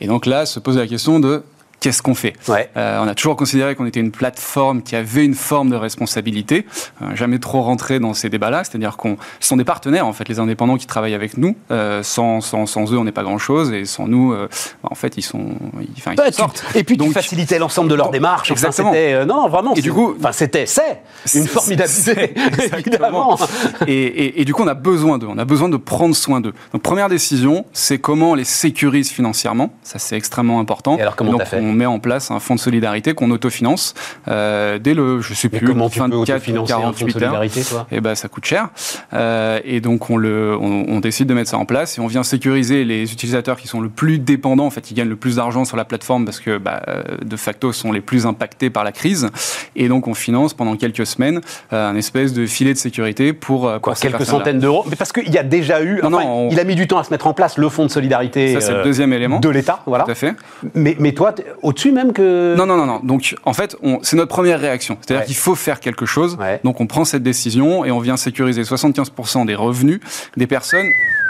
[0.00, 1.42] Et donc là, se pose la question de
[1.80, 5.34] qu'est-ce qu'on fait euh, On a toujours considéré qu'on était une plateforme qui avait une
[5.34, 6.66] forme de responsabilité,
[7.02, 10.38] euh, jamais trop rentré dans ces débats-là, c'est-à-dire qu'on sont des partenaires en fait, les
[10.38, 11.56] indépendants qui travaillent avec nous.
[11.70, 14.34] Euh, sans, sans, sans, eux, on n'est pas grand-chose, et sans nous,
[14.82, 16.64] en fait, ils sont, ils sortent.
[16.74, 18.50] Et puis donc faciliter l'ensemble de leur démarche.
[18.50, 18.90] Exactement.
[18.90, 19.74] Enfin, non, vraiment.
[19.74, 21.00] Et du coup, c'était, c'est
[21.34, 21.88] une formidable
[22.78, 23.38] évidemment.
[23.86, 25.26] Et, et, et, du coup, on a besoin d'eux.
[25.28, 26.52] On a besoin de prendre soin d'eux.
[26.72, 29.72] Donc, première décision, c'est comment on les sécurise financièrement.
[29.82, 30.96] Ça, c'est extrêmement important.
[30.98, 33.94] Et alors, comment on fait on met en place un fonds de solidarité qu'on autofinance
[34.28, 37.42] euh, dès le, je sais plus, comment 24 ou 48 heures.
[37.42, 37.50] Et
[37.92, 38.68] eh ben ça coûte cher.
[39.12, 42.24] Euh, et donc on le, on, décide de mettre ça en place et on vient
[42.24, 45.64] sécuriser les utilisateurs qui sont le plus dépendants, en fait, qui gagnent le plus d'argent
[45.64, 46.82] sur la plateforme parce que bah,
[47.24, 49.28] de facto sont les plus impactés par la crise.
[49.76, 51.40] Et donc on finance pendant quelques semaines
[51.72, 54.84] euh, un espèce de filet de sécurité pour, Quoi, quelques centaines d'euros.
[54.88, 57.10] Mais parce qu'il y a déjà eu, non, il a mis du temps à se
[57.10, 58.54] mettre en place le fonds de solidarité.
[58.54, 60.04] Ça c'est le deuxième élément de l'État, voilà.
[60.04, 60.34] Tout à fait.
[60.74, 62.54] Mais, mais toi, au-dessus même que...
[62.56, 63.00] Non, non, non, non.
[63.02, 64.98] Donc, en fait, c'est notre première réaction.
[65.00, 66.38] C'est-à-dire qu'il faut faire quelque chose.
[66.64, 70.00] Donc, on prend cette décision et on vient sécuriser 75% des revenus
[70.36, 70.86] des personnes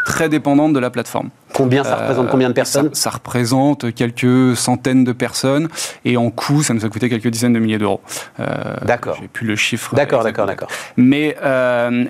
[0.07, 1.29] très dépendantes de la plateforme.
[1.53, 5.69] Combien ça représente Combien de personnes ça, représente quelques centaines de personnes
[6.05, 8.01] et en coût, ça nous a coûté quelques dizaines de milliers d'euros.
[8.83, 9.17] d'accord.
[9.21, 9.95] J'ai plus le chiffre.
[9.95, 10.69] D'accord, d'accord, d'accord.
[10.97, 11.37] Mais,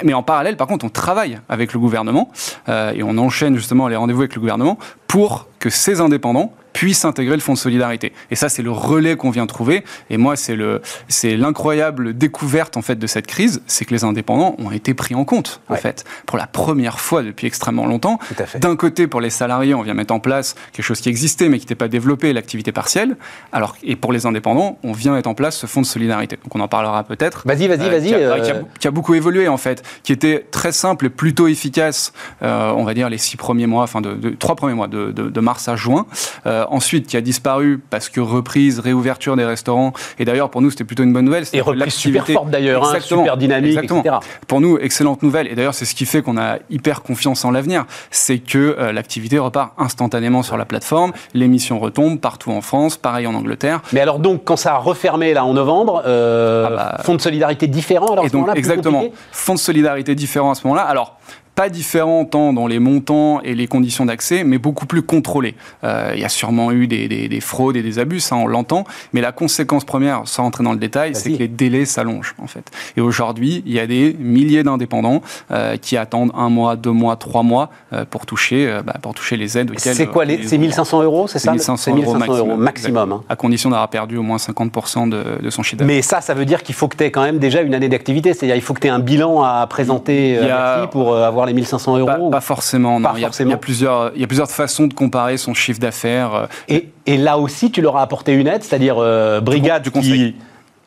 [0.04, 2.30] mais en parallèle, par contre, on travaille avec le gouvernement
[2.68, 7.34] et on enchaîne justement les rendez-vous avec le gouvernement pour que ces indépendants puissent intégrer
[7.34, 8.12] le fonds de solidarité.
[8.30, 9.82] Et ça, c'est le relais qu'on vient trouver.
[10.10, 14.04] Et moi, c'est le, c'est l'incroyable découverte en fait de cette crise, c'est que les
[14.04, 18.20] indépendants ont été pris en compte en fait pour la première fois depuis extrêmement longtemps.
[18.60, 21.58] D'un côté, pour les salariés, on vient mettre en place quelque chose qui existait mais
[21.58, 23.16] qui n'était pas développé, l'activité partielle.
[23.52, 26.36] Alors, et pour les indépendants, on vient mettre en place ce fonds de solidarité.
[26.36, 27.42] Donc, on en parlera peut-être.
[27.46, 28.08] Vas-y, vas-y, euh, vas-y.
[28.08, 28.62] Qui, euh.
[28.78, 32.12] qui, a beaucoup évolué en fait, qui était très simple et plutôt efficace.
[32.42, 35.10] Euh, on va dire les six premiers mois, enfin de, de trois premiers mois, de,
[35.12, 36.06] de, de mars à juin.
[36.46, 39.92] Euh, ensuite, qui a disparu parce que reprise, réouverture des restaurants.
[40.18, 41.44] Et d'ailleurs, pour nous, c'était plutôt une bonne nouvelle.
[41.52, 44.00] Et reprise super forte d'ailleurs, hein, super dynamique, exactement.
[44.00, 44.16] etc.
[44.46, 45.46] Pour nous, excellente nouvelle.
[45.48, 47.86] Et d'ailleurs, c'est ce qui fait qu'on a hyper confiance en l'avenir.
[48.10, 51.12] C'est que euh, l'activité repart instantanément sur la plateforme.
[51.34, 53.80] L'émission retombe partout en France, pareil en Angleterre.
[53.92, 57.20] Mais alors donc, quand ça a refermé là en novembre, euh, ah bah, fonds de
[57.20, 59.04] solidarité différent alors et donc, Exactement.
[59.32, 60.82] Fonds de solidarité différent à ce moment-là.
[60.82, 61.18] Alors,
[61.58, 65.56] pas différent tant dans les montants et les conditions d'accès, mais beaucoup plus contrôlé.
[65.82, 68.46] Euh, il y a sûrement eu des, des, des fraudes et des abus, ça on
[68.46, 72.36] l'entend, mais la conséquence première, sans rentrer dans le détail, c'est que les délais s'allongent
[72.38, 72.70] en fait.
[72.96, 77.16] Et aujourd'hui, il y a des milliers d'indépendants euh, qui attendent un mois, deux mois,
[77.16, 79.72] trois mois euh, pour toucher, bah, pour toucher les aides.
[79.78, 83.22] C'est quoi les, C'est 1500 euros, c'est ça 1500, 1500 euros maximum, maximum hein.
[83.28, 85.92] à condition d'avoir perdu au moins 50% de, de, son chiffre d'affaires.
[85.92, 87.88] Mais ça, ça veut dire qu'il faut que tu aies quand même déjà une année
[87.88, 90.86] d'activité, c'est-à-dire il faut que tu aies un bilan à présenter a...
[90.86, 92.30] pour avoir les 1500 euros.
[92.30, 93.10] Pas, pas forcément, non.
[93.16, 95.54] il, y a, il, y a, plusieurs, il y a plusieurs façons de comparer son
[95.54, 96.48] chiffre d'affaires.
[96.68, 100.36] Et, et, là aussi, tu leur as apporté une aide, c'est-à-dire euh, brigade du conseil.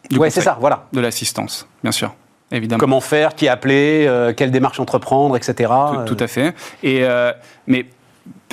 [0.10, 0.18] Qui...
[0.18, 0.86] Oui, c'est ça, voilà.
[0.94, 2.14] De l'assistance, bien sûr.
[2.52, 2.80] Évidemment.
[2.80, 5.72] Comment faire, qui appeler, euh, quelle démarche entreprendre, etc.
[6.06, 6.54] Tout, tout à fait.
[6.84, 7.32] Et, euh,
[7.66, 7.86] mais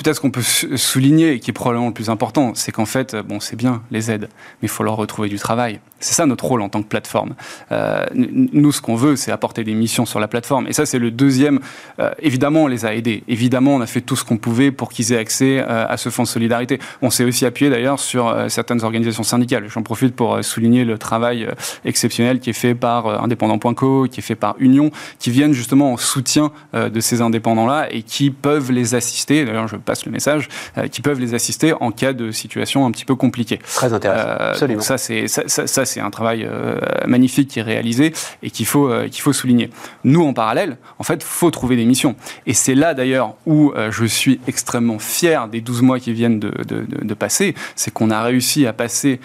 [0.01, 3.39] peut-être qu'on peut souligner, et qui est probablement le plus important, c'est qu'en fait, bon,
[3.39, 4.29] c'est bien les aides,
[4.61, 5.79] mais il faut leur retrouver du travail.
[5.99, 7.35] C'est ça notre rôle en tant que plateforme.
[7.73, 10.67] Euh, nous, ce qu'on veut, c'est apporter des missions sur la plateforme.
[10.67, 11.59] Et ça, c'est le deuxième.
[11.99, 13.23] Euh, évidemment, on les a aidés.
[13.27, 16.09] Évidemment, on a fait tout ce qu'on pouvait pour qu'ils aient accès euh, à ce
[16.09, 16.79] fonds de solidarité.
[17.01, 19.67] On s'est aussi appuyé d'ailleurs sur euh, certaines organisations syndicales.
[19.69, 21.51] J'en profite pour euh, souligner le travail euh,
[21.85, 25.97] exceptionnel qui est fait par indépendant.co, qui est fait par Union, qui viennent justement en
[25.97, 29.45] soutien de ces indépendants-là et qui peuvent les assister.
[29.45, 30.49] D'ailleurs, je passe le message,
[30.91, 33.57] qui peuvent les assister en cas de situation un petit peu compliquée.
[33.57, 34.29] Très intéressant.
[34.39, 34.81] Absolument.
[34.81, 38.67] Ça, c'est ça, ça, ça c'est un travail euh, magnifique qui est réalisé et qu'il
[38.67, 39.71] faut, euh, qu'il faut souligner.
[40.03, 42.15] Nous, en parallèle, en fait, faut trouver des missions.
[42.45, 46.39] Et c'est là, d'ailleurs, où euh, je suis extrêmement fier des 12 mois qui viennent
[46.39, 47.55] de, de, de, de passer.
[47.75, 49.19] C'est qu'on a réussi à passer,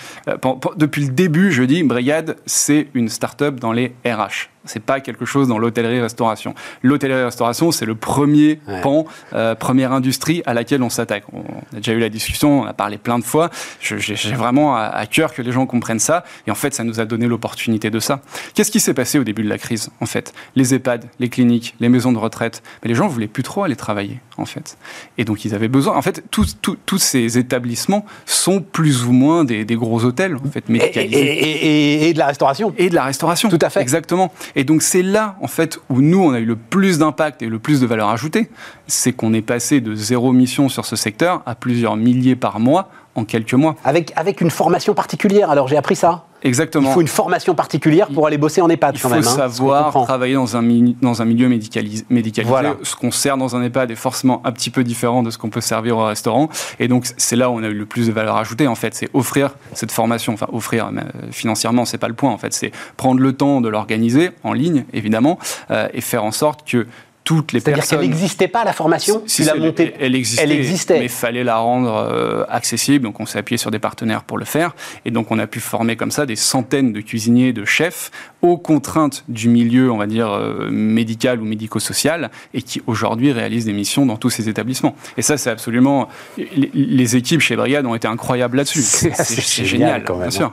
[0.76, 4.53] depuis le début, je dis, Brigade, c'est une start-up dans les RH.
[4.64, 6.54] C'est pas quelque chose dans l'hôtellerie-restauration.
[6.82, 8.80] L'hôtellerie-restauration, c'est le premier ouais.
[8.80, 11.24] pan, euh, première industrie à laquelle on s'attaque.
[11.32, 11.42] On
[11.76, 13.50] a déjà eu la discussion, on a parlé plein de fois.
[13.80, 16.24] J'ai vraiment à, à, cœur que les gens comprennent ça.
[16.46, 18.20] Et en fait, ça nous a donné l'opportunité de ça.
[18.54, 20.32] Qu'est-ce qui s'est passé au début de la crise, en fait?
[20.56, 22.62] Les EHPAD, les cliniques, les maisons de retraite.
[22.82, 24.76] Mais les gens voulaient plus trop aller travailler, en fait.
[25.18, 25.96] Et donc, ils avaient besoin.
[25.96, 30.36] En fait, tous, tous, tous ces établissements sont plus ou moins des, des gros hôtels,
[30.36, 31.16] en fait, médicalisés.
[31.16, 32.74] Et, et, et, et de la restauration.
[32.76, 33.48] Et de la restauration.
[33.48, 33.80] Tout à fait.
[33.80, 34.32] Exactement.
[34.56, 37.46] Et donc c'est là, en fait, où nous, on a eu le plus d'impact et
[37.46, 38.50] le plus de valeur ajoutée.
[38.86, 42.90] C'est qu'on est passé de zéro mission sur ce secteur à plusieurs milliers par mois
[43.14, 43.76] en quelques mois.
[43.84, 46.90] Avec, avec une formation particulière, alors j'ai appris ça Exactement.
[46.90, 49.20] Il faut une formation particulière pour aller bosser en EHPAD il quand même.
[49.20, 50.62] Il faut hein, savoir travailler dans un,
[51.00, 52.04] dans un milieu médicalisé.
[52.10, 52.48] médicalisé.
[52.48, 52.74] Voilà.
[52.82, 55.48] Ce qu'on sert dans un EHPAD est forcément un petit peu différent de ce qu'on
[55.48, 56.50] peut servir au restaurant.
[56.78, 58.94] Et donc, c'est là où on a eu le plus de valeur ajoutée, en fait.
[58.94, 60.34] C'est offrir cette formation.
[60.34, 62.52] Enfin, offrir, mais financièrement, c'est pas le point, en fait.
[62.52, 65.38] C'est prendre le temps de l'organiser, en ligne, évidemment,
[65.70, 66.86] euh, et faire en sorte que
[67.24, 67.82] toutes les personnes.
[67.82, 69.94] C'est-à-dire qu'elle n'existait pas la formation si, si la montée.
[69.98, 70.98] Elle existait, elle existait.
[70.98, 73.04] mais il fallait la rendre euh, accessible.
[73.04, 74.74] Donc on s'est appuyé sur des partenaires pour le faire.
[75.06, 78.10] Et donc on a pu former comme ça des centaines de cuisiniers, de chefs
[78.42, 83.64] aux contraintes du milieu, on va dire, euh, médical ou médico-social, et qui aujourd'hui réalisent
[83.64, 84.94] des missions dans tous ces établissements.
[85.16, 86.08] Et ça, c'est absolument.
[86.36, 88.82] Les, les, équipes chez Brigade ont été incroyables là-dessus.
[88.82, 90.28] C'est génial, génial, quand même.
[90.28, 90.52] Bien sûr.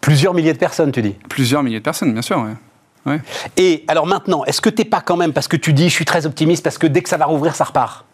[0.00, 2.52] Plusieurs milliers de personnes, tu dis Plusieurs milliers de personnes, bien sûr, oui.
[3.06, 3.20] Ouais.
[3.56, 5.94] Et alors maintenant, est-ce que tu n'es pas quand même, parce que tu dis je
[5.94, 8.04] suis très optimiste, parce que dès que ça va rouvrir, ça repart?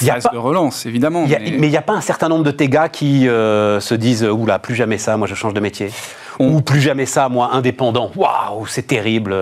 [0.00, 1.26] Il y a une phase de relance, évidemment.
[1.26, 3.78] Y a, mais il n'y a pas un certain nombre de tes gars qui euh,
[3.78, 5.92] se disent Oula, plus jamais ça, moi je change de métier.
[6.40, 6.54] On...
[6.54, 8.10] Ou plus jamais ça, moi indépendant.
[8.16, 9.32] Waouh, c'est terrible,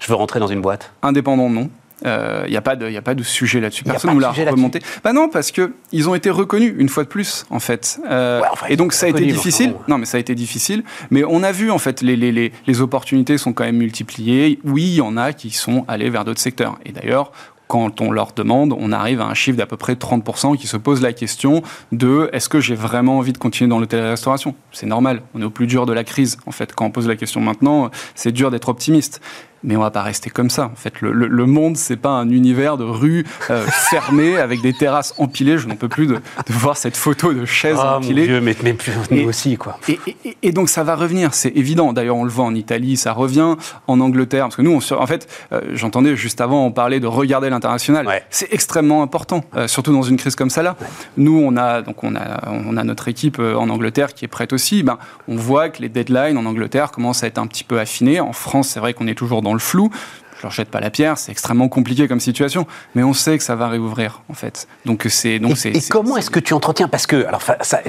[0.00, 0.90] je veux rentrer dans une boîte.
[1.02, 1.70] Indépendant, non.
[2.04, 3.82] Il euh, n'y a, pas de, a pas de sujet là-dessus.
[3.82, 4.80] Personne ne l'a remonté.
[5.02, 7.98] Bah non, parce qu'ils ont été reconnus une fois de plus, en fait.
[8.10, 9.74] Euh, ouais, enfin, et donc ça a été difficile.
[9.88, 10.84] Non, mais ça a été difficile.
[11.10, 14.58] Mais on a vu, en fait, les, les, les, les opportunités sont quand même multipliées.
[14.64, 16.78] Oui, il y en a qui sont allés vers d'autres secteurs.
[16.84, 17.32] Et d'ailleurs,
[17.68, 20.76] quand on leur demande, on arrive à un chiffre d'à peu près 30% qui se
[20.76, 25.22] pose la question de est-ce que j'ai vraiment envie de continuer dans l'hôtellerie-restauration C'est normal,
[25.34, 26.36] on est au plus dur de la crise.
[26.46, 29.20] En fait, quand on pose la question maintenant, c'est dur d'être optimiste
[29.64, 30.70] mais on va pas rester comme ça.
[30.72, 34.60] En fait, le, le, le monde, c'est pas un univers de rues euh, fermées avec
[34.62, 35.58] des terrasses empilées.
[35.58, 38.22] Je n'en peux plus de, de, voir cette photo de chaises oh, empilées.
[38.22, 38.76] Mon Dieu, mais, mais
[39.10, 39.78] nous et, aussi, quoi.
[39.88, 41.92] Et, et, et, donc ça va revenir, c'est évident.
[41.92, 43.56] D'ailleurs, on le voit en Italie, ça revient
[43.86, 47.06] en Angleterre, parce que nous, on, en fait, euh, j'entendais juste avant, on parlait de
[47.06, 48.06] regarder l'international.
[48.06, 48.22] Ouais.
[48.30, 50.50] C'est extrêmement important, euh, surtout dans une crise comme.
[50.56, 50.86] Ouais.
[51.16, 54.28] Nous, on a donc on a on a notre équipe euh, en Angleterre qui est
[54.28, 54.82] prête aussi.
[54.82, 54.98] Ben,
[55.28, 58.20] on voit que les deadlines en Angleterre commencent à être un petit peu affinés.
[58.20, 59.90] En France, c'est vrai qu'on est toujours dans le flou.
[60.36, 63.44] Je leur jette pas la pierre, c'est extrêmement compliqué comme situation, mais on sait que
[63.44, 64.68] ça va réouvrir en fait.
[64.84, 65.70] Donc c'est donc c'est.
[65.70, 66.88] Et, comment est-ce que tu entretiens?
[66.88, 67.80] Parce que alors ça,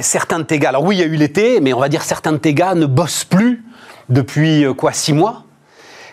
[0.00, 2.02] certains de tes gars, alors oui il y a eu l'été, mais on va dire
[2.02, 3.64] certains de tes gars ne bossent plus
[4.10, 5.45] depuis quoi six mois?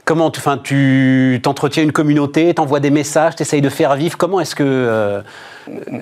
[0.05, 4.17] Comment tu, enfin, tu t'entretiens une communauté, t'envoies des messages, t'essayes de faire vivre.
[4.17, 5.21] Comment est-ce que euh,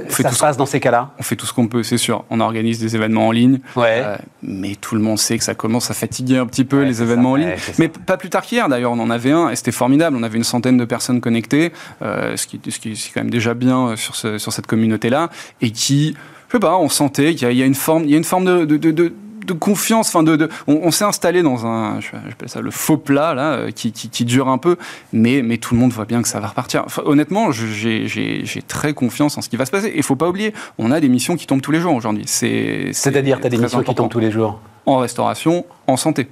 [0.09, 1.11] ça se passe dans ces cas-là?
[1.19, 2.25] On fait tout ce qu'on peut, c'est sûr.
[2.31, 4.01] On organise des événements en ligne, ouais.
[4.03, 6.85] euh, mais tout le monde sait que ça commence à fatiguer un petit peu ouais,
[6.85, 7.49] les événements ça, en ligne.
[7.49, 10.17] Ouais, mais pas plus tard qu'hier, d'ailleurs, on en avait un et c'était formidable.
[10.19, 11.71] On avait une centaine de personnes connectées,
[12.01, 15.29] euh, ce, qui, ce qui est quand même déjà bien sur, ce, sur cette communauté-là,
[15.61, 16.15] et qui,
[16.47, 18.23] je sais pas, on sentait qu'il y, y, a une forme, il y a une
[18.23, 19.13] forme de, de, de,
[19.45, 22.97] de confiance, enfin de, de, on, on s'est installé dans un, j'appelle ça le faux
[22.97, 24.77] plat là, euh, qui, qui, qui, dure un peu,
[25.13, 26.83] mais, mais tout le monde voit bien que ça va repartir.
[26.85, 29.87] Enfin, honnêtement, j'ai très confiance en ce qui va se passer.
[29.87, 32.23] Et il faut pas oublier, on a des missions qui tombent tous les jours aujourd'hui.
[32.27, 33.91] C'est-à-dire, tu as des missions important.
[33.91, 36.27] qui tombent tous les jours En restauration, en santé.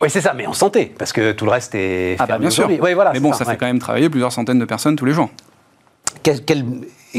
[0.00, 2.16] Oui, c'est ça, mais en santé, parce que tout le reste est.
[2.20, 2.68] Ah bah bien sûr.
[2.68, 5.04] Oui, voilà, mais bon, ça, ça fait quand même travailler plusieurs centaines de personnes tous
[5.04, 5.28] les jours.
[6.22, 6.64] Quel, quel,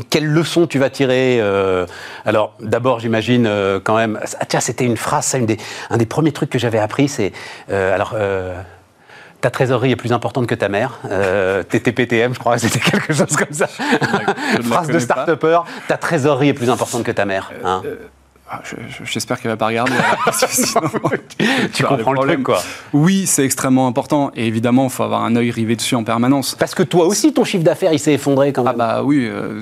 [0.10, 1.86] quelle leçon tu vas tirer euh,
[2.26, 4.20] Alors, d'abord, j'imagine euh, quand même.
[4.40, 5.58] Ah, tiens, c'était une phrase, ça, une des,
[5.90, 7.32] un des premiers trucs que j'avais appris, c'est.
[7.72, 8.16] Euh, alors.
[9.42, 11.00] ta trésorerie est plus importante que ta mère.
[11.70, 13.68] TTPTM, je crois que c'était quelque chose comme ça.
[13.68, 15.62] Phrase de start-upper.
[15.88, 17.52] Ta trésorerie est plus importante que ta mère.
[17.64, 17.82] Hein
[18.50, 18.62] ah,
[19.04, 19.92] J'espère qu'elle va pas regarder.
[21.74, 22.62] tu comprends le truc, quoi.
[22.94, 24.32] Oui, c'est extrêmement important.
[24.36, 26.56] Et évidemment, il faut avoir un œil rivé dessus en permanence.
[26.56, 28.74] Parce que toi aussi, ton chiffre d'affaires, il s'est effondré quand même.
[28.76, 29.28] Ah bah oui.
[29.30, 29.62] Euh,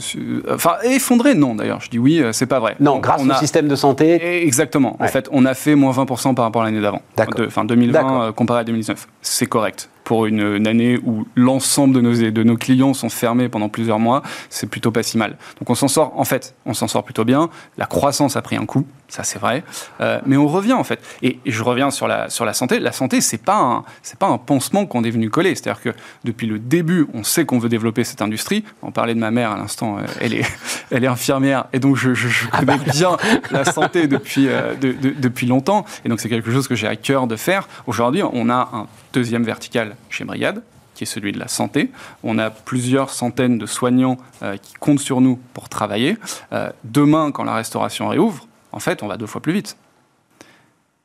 [0.50, 1.82] enfin, effondré, non, d'ailleurs.
[1.82, 2.76] Je dis oui, c'est pas vrai.
[2.80, 3.36] Non, grâce on au a...
[3.36, 4.44] système de santé.
[4.44, 4.98] Exactement.
[5.00, 5.08] Ouais.
[5.08, 7.02] En fait, on a fait moins 20% par rapport à l'année d'avant.
[7.46, 9.08] Enfin, 2020 euh, comparé à 2019.
[9.22, 13.50] C'est correct pour une, une, année où l'ensemble de nos, de nos clients sont fermés
[13.50, 15.36] pendant plusieurs mois, c'est plutôt pas si mal.
[15.60, 17.50] Donc on s'en sort, en fait, on s'en sort plutôt bien.
[17.78, 19.66] La croissance a pris un coup, ça c'est vrai,
[20.00, 21.02] euh, mais on revient en fait.
[21.24, 22.80] Et, et, je reviens sur la, sur la santé.
[22.80, 25.56] La santé, c'est pas un, c'est pas un pansement qu'on est venu coller.
[25.56, 25.90] C'est-à-dire que
[26.24, 28.64] depuis le début, on sait qu'on veut développer cette industrie.
[28.84, 30.46] On parlait de ma mère à l'instant, elle est,
[30.90, 33.18] elle est infirmière et donc je, je, je connais bien
[33.52, 35.84] la santé depuis, euh, de, de, depuis longtemps.
[36.06, 37.68] Et donc c'est quelque chose que j'ai à cœur de faire.
[37.88, 40.64] Aujourd'hui, on a un deuxième vertical chez Briade,
[40.96, 41.92] qui est celui de la santé.
[42.24, 46.18] On a plusieurs centaines de soignants euh, qui comptent sur nous pour travailler.
[46.54, 49.78] Euh, demain, quand la restauration réouvre, en fait, on va deux fois plus vite.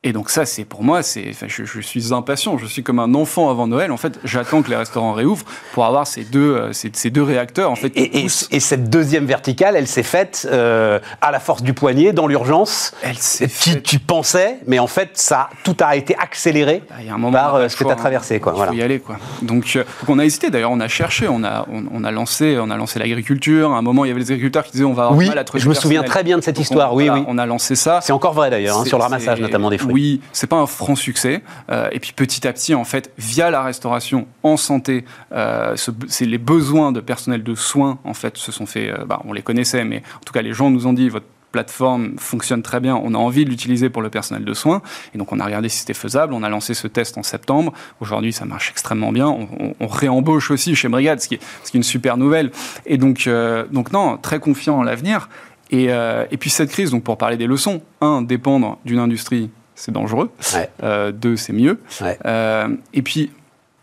[0.05, 2.59] Et donc ça, c'est pour moi, c'est, enfin, je, je, suis impatient.
[2.59, 3.93] Je suis comme un enfant avant Noël.
[3.93, 5.45] En fait, j'attends que les restaurants réouvrent
[5.75, 7.71] pour avoir ces deux, euh, ces, ces deux réacteurs.
[7.71, 11.63] En fait, et, et, et, cette deuxième verticale, elle s'est faite euh, à la force
[11.63, 12.93] du poignet, dans l'urgence.
[13.03, 17.07] Elle s'est tu, tu, pensais, mais en fait, ça, tout a été accéléré bah, il
[17.07, 18.41] y a un moment par euh, ce que tu as traversé.
[18.41, 18.73] Quoi, il voilà.
[18.73, 18.99] faut y aller.
[18.99, 19.19] Quoi.
[19.43, 20.51] Donc, donc, on a hésité.
[20.51, 23.73] D'ailleurs, on a cherché, on a, on, on, a lancé, on a lancé l'agriculture.
[23.73, 25.39] À un moment, il y avait les agriculteurs qui disaient on va avoir oui, mal
[25.39, 26.93] à trouver je me souviens très bien de cette histoire.
[26.93, 27.27] On, oui, voilà, oui.
[27.29, 28.01] On a lancé ça.
[28.03, 29.92] C'est encore vrai d'ailleurs hein, sur le ramassage notamment des fruits.
[29.93, 31.43] Oui, c'est pas un franc succès.
[31.71, 35.77] Euh, et puis petit à petit, en fait, via la restauration en santé, euh,
[36.09, 38.91] c'est les besoins de personnel de soins, en fait, se sont fait.
[38.91, 41.27] Euh, bah, on les connaissait, mais en tout cas, les gens nous ont dit votre
[41.53, 44.81] plateforme fonctionne très bien, on a envie de l'utiliser pour le personnel de soins,
[45.15, 47.75] et donc on a regardé si c'était faisable, on a lancé ce test en septembre,
[48.01, 52.17] aujourd'hui ça marche extrêmement bien, on, réembauche aussi chez Brigade, ce qui est, une super
[52.17, 52.53] nouvelle,
[52.87, 53.29] et donc,
[53.71, 55.29] donc non, très confiant en l'avenir,
[55.71, 59.51] et, et puis cette crise, donc pour parler des leçons, un, dépendre d'une industrie
[59.83, 60.31] c'est dangereux.
[60.55, 60.71] Ouais.
[60.85, 61.81] Euh, deux, c'est mieux.
[62.01, 62.17] Ouais.
[62.25, 63.33] Euh, et puis,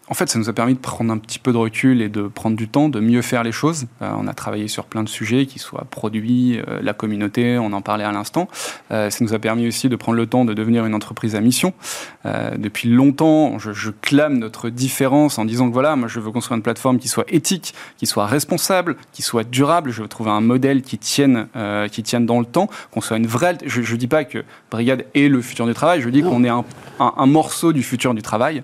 [0.10, 2.24] en fait, ça nous a permis de prendre un petit peu de recul et de
[2.24, 3.86] prendre du temps, de mieux faire les choses.
[4.02, 7.72] Euh, on a travaillé sur plein de sujets, qui soient produits, euh, la communauté, on
[7.74, 8.48] en parlait à l'instant.
[8.92, 11.42] Euh, ça nous a permis aussi de prendre le temps de devenir une entreprise à
[11.42, 11.74] mission.
[12.26, 16.32] Euh, depuis longtemps, je, je, clame notre différence en disant que voilà, moi je veux
[16.32, 19.92] construire une plateforme qui soit éthique, qui soit responsable, qui soit durable.
[19.92, 23.18] Je veux trouver un modèle qui tienne, euh, qui tienne dans le temps, qu'on soit
[23.18, 23.58] une vraie.
[23.66, 26.50] Je ne dis pas que Brigade est le futur du travail, je dis qu'on est
[26.50, 26.66] un,
[27.00, 28.64] un, un morceau du futur du travail.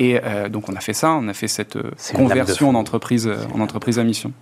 [0.00, 3.26] Et euh, donc on a fait ça, on a fait cette euh, conversion en entreprise,
[3.26, 4.32] euh, en entreprise à mission.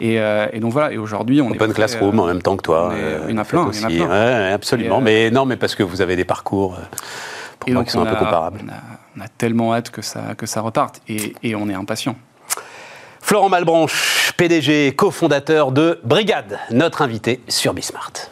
[0.00, 1.62] Et, euh, et donc voilà, et aujourd'hui on Open est.
[1.62, 2.92] Open Classroom en même temps que toi.
[3.28, 3.80] il y en a plein, aussi.
[3.80, 4.08] y en a plein.
[4.08, 5.00] Ouais, absolument.
[5.00, 6.76] mais non, mais parce que vous avez des parcours
[7.60, 8.58] pour et moi donc qui sont un peu comparables.
[8.64, 8.80] On a,
[9.16, 12.16] on a, tellement hâte que ça, que ça reparte et, et on est impatient.
[13.20, 18.30] Florent Malbranche, PDG, cofondateur de Brigade, notre invité sur Bismart.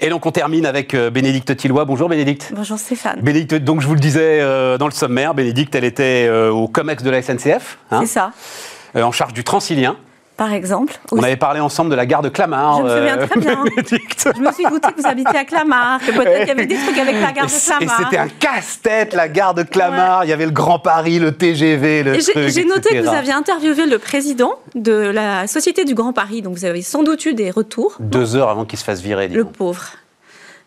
[0.00, 1.84] Et donc on termine avec euh, Bénédicte Tillois.
[1.84, 2.52] Bonjour Bénédicte.
[2.54, 3.20] Bonjour Stéphane.
[3.20, 6.68] Bénédicte, donc je vous le disais euh, dans le sommaire, Bénédicte, elle était euh, au
[6.68, 7.78] COMEX de la SNCF.
[7.90, 8.32] Hein, C'est ça.
[8.94, 9.96] en charge du Transilien
[10.36, 10.98] par exemple.
[11.12, 12.78] On avait parlé ensemble de la gare de Clamart.
[12.78, 13.64] Je me souviens très bien.
[14.36, 16.76] je me suis douté que vous habitiez à Clamart, que peut-être qu'il y avait des
[16.76, 18.00] trucs avec la gare de Clamart.
[18.00, 20.24] Et c'était un casse-tête, la gare de Clamart.
[20.24, 23.32] Il y avait le Grand Paris, le TGV, le truc, J'ai noté que vous aviez
[23.32, 27.34] interviewé le président de la Société du Grand Paris, donc vous avez sans doute eu
[27.34, 27.96] des retours.
[28.00, 29.28] Deux heures avant qu'il se fasse virer.
[29.28, 29.92] Le pauvre.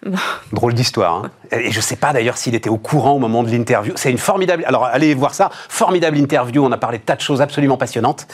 [0.53, 1.25] Drôle d'histoire.
[1.25, 1.31] Hein.
[1.51, 3.93] Et je ne sais pas d'ailleurs s'il était au courant au moment de l'interview.
[3.95, 4.63] C'est une formidable.
[4.65, 5.49] Alors allez voir ça.
[5.67, 6.63] Formidable interview.
[6.63, 8.27] On a parlé de tas de choses absolument passionnantes.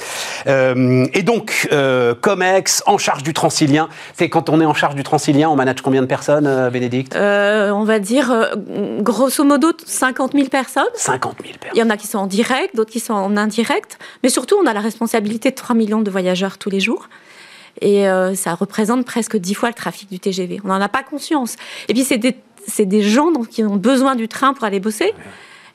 [0.47, 3.89] Euh, et donc, euh, Comex, en charge du Transilien.
[4.13, 7.16] C'est quand on est en charge du Transilien, on manage combien de personnes, euh, Bénédicte?
[7.16, 8.34] On va dire,
[8.99, 10.84] grosso modo, 50 000 personnes.
[10.93, 11.72] 50 000 personnes.
[11.76, 13.97] Il y en a qui sont en direct, d'autres qui sont en indirect.
[14.24, 17.07] Mais surtout, on a la responsabilité de 3 millions de voyageurs tous les jours
[17.82, 20.61] et euh, ça représente presque dix fois le trafic du TGV.
[20.63, 21.55] On n'en a pas conscience.
[21.88, 25.13] Et puis c'est des, gens donc, qui ont besoin du train pour aller bosser.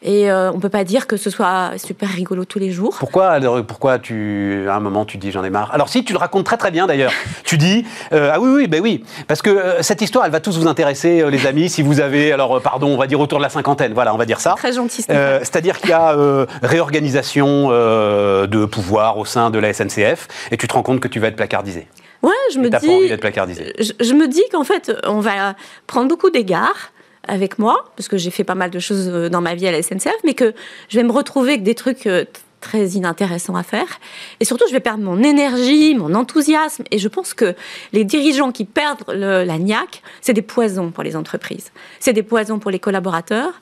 [0.02, 2.96] Et euh, on ne peut pas dire que ce soit super rigolo tous les jours.
[2.98, 5.70] Pourquoi, pourquoi tu, à un moment tu dis j'en ai marre?
[5.74, 7.12] Alors si, tu le racontes très très bien d'ailleurs.
[7.44, 10.58] tu dis, euh, ah oui, oui, ben oui, parce que cette histoire, elle va tous
[10.58, 13.50] vous intéresser, les amis, si vous avez, alors pardon, on va dire autour de la
[13.50, 14.54] cinquantaine, voilà, on va dire ça.
[14.56, 15.02] Très gentil.
[15.02, 16.16] C'est-à-dire qu'il y a
[16.62, 21.20] réorganisation de pouvoir au sein de la SNCF, et tu te rends compte que tu
[21.20, 21.86] vas être placardisé.
[22.22, 23.94] Ouais, je me dis.
[24.00, 25.54] Je, me dis qu'en fait, on va
[25.86, 26.92] prendre beaucoup d'égards
[27.30, 29.72] avec moi, parce que j'ai fait pas mal de choses euh, dans ma vie à
[29.72, 30.52] la SNCF, mais que
[30.88, 32.24] je vais me retrouver avec des trucs euh,
[32.60, 34.00] très inintéressants à faire.
[34.40, 36.84] Et surtout, je vais perdre mon énergie, mon enthousiasme.
[36.90, 37.54] Et je pense que
[37.92, 41.72] les dirigeants qui perdent la niaque, c'est des poisons pour les entreprises.
[42.00, 43.54] C'est des poisons pour les collaborateurs.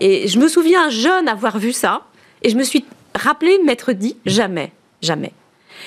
[0.00, 2.02] Et je me souviens jeune avoir vu ça.
[2.42, 5.32] Et je me suis rappelé m'être dit jamais, jamais.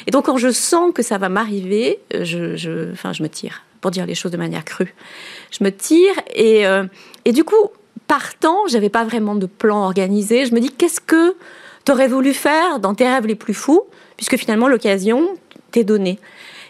[0.07, 3.63] Et donc, quand je sens que ça va m'arriver, euh, je, enfin, je me tire,
[3.81, 4.93] pour dire les choses de manière crue.
[5.51, 6.65] Je me tire et,
[7.25, 7.69] et du coup,
[8.07, 10.45] partant, j'avais pas vraiment de plan organisé.
[10.45, 11.35] Je me dis, qu'est-ce que
[11.85, 13.83] tu aurais voulu faire dans tes rêves les plus fous,
[14.17, 15.29] puisque finalement, l'occasion
[15.71, 16.19] t'est donnée.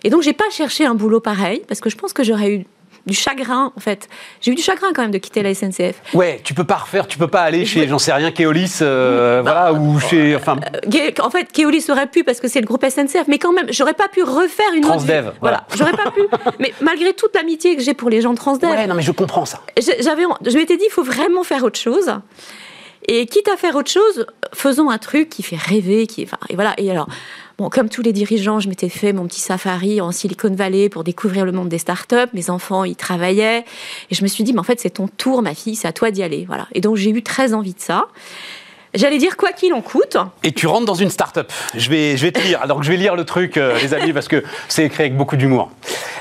[0.04, 2.66] Et donc, j'ai pas cherché un boulot pareil, parce que je pense que j'aurais eu
[3.06, 4.08] du chagrin, en fait.
[4.42, 5.96] J'ai eu du chagrin quand même de quitter la SNCF.
[6.14, 9.42] Ouais, tu peux pas refaire, tu peux pas aller chez, j'en sais rien, Keolis, euh,
[9.44, 10.58] voilà, ou chez, enfin.
[10.74, 13.68] Euh, en fait, Keolis aurait pu parce que c'est le groupe SNCF, mais quand même,
[13.72, 15.38] j'aurais pas pu refaire une Transdev, autre.
[15.42, 16.22] Voilà, j'aurais pas pu.
[16.60, 18.70] Mais malgré toute l'amitié que j'ai pour les gens de Transdev.
[18.70, 19.62] Ouais, non, mais je comprends ça.
[19.78, 22.14] J'avais, je m'étais dit, il faut vraiment faire autre chose.
[23.08, 26.56] Et quitte à faire autre chose, faisons un truc qui fait rêver, qui, enfin, et
[26.56, 26.74] voilà.
[26.78, 27.08] Et alors.
[27.60, 31.04] Bon, comme tous les dirigeants, je m'étais fait mon petit safari en Silicon Valley pour
[31.04, 32.16] découvrir le monde des startups.
[32.34, 33.64] Mes enfants y travaillaient.
[34.10, 35.94] Et je me suis dit, mais en fait, c'est ton tour, ma fille, c'est à
[35.94, 36.46] toi d'y aller.
[36.48, 36.68] Voilà.
[36.74, 38.08] Et donc, j'ai eu très envie de ça.
[38.96, 40.18] J'allais dire quoi qu'il en coûte.
[40.44, 41.52] Et tu rentres dans une start-up.
[41.76, 42.60] Je vais, je vais te lire.
[42.62, 45.36] Alors je vais lire le truc, euh, les amis, parce que c'est écrit avec beaucoup
[45.36, 45.72] d'humour.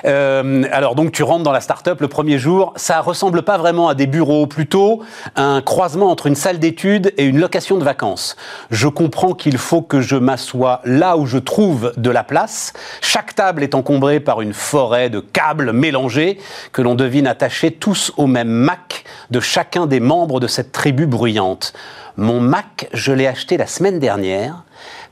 [0.07, 2.73] Euh, alors donc tu rentres dans la start-up le premier jour.
[2.77, 5.03] Ça ressemble pas vraiment à des bureaux, plutôt
[5.37, 8.37] un croisement entre une salle d'études et une location de vacances.
[8.71, 12.73] Je comprends qu'il faut que je m'assoie là où je trouve de la place.
[13.03, 16.39] Chaque table est encombrée par une forêt de câbles mélangés
[16.73, 21.07] que l'on devine attachés tous au même Mac de chacun des membres de cette tribu
[21.07, 21.75] bruyante.
[22.17, 24.65] Mon Mac, je l'ai acheté la semaine dernière.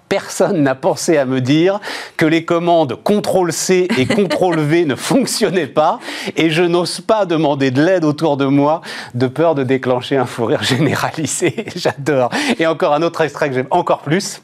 [0.08, 1.78] Personne n'a pensé à me dire
[2.16, 6.00] que les commandes CTRL-C et CTRL-V ne fonctionnaient pas
[6.36, 8.80] et je n'ose pas demander de l'aide autour de moi
[9.14, 11.64] de peur de déclencher un fou rire généralisé.
[11.76, 12.30] J'adore.
[12.58, 14.42] Et encore un autre extrait que j'aime encore plus.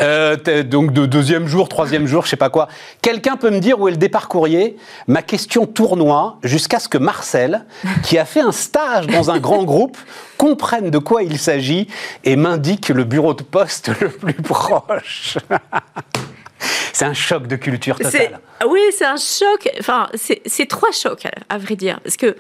[0.01, 2.69] Euh, donc de deuxième jour, troisième jour, je sais pas quoi.
[3.03, 4.77] Quelqu'un peut me dire où est le départ courrier
[5.09, 7.67] Ma question tournoie jusqu'à ce que Marcel,
[8.03, 9.99] qui a fait un stage dans un grand groupe,
[10.39, 11.87] comprenne de quoi il s'agit
[12.25, 15.37] et m'indique le bureau de poste le plus proche.
[16.93, 18.41] c'est un choc de culture totale.
[18.67, 19.71] Oui, c'est un choc.
[19.79, 22.01] Enfin, c'est trois chocs, à, vrai dire.
[22.01, 22.35] Parce qu'il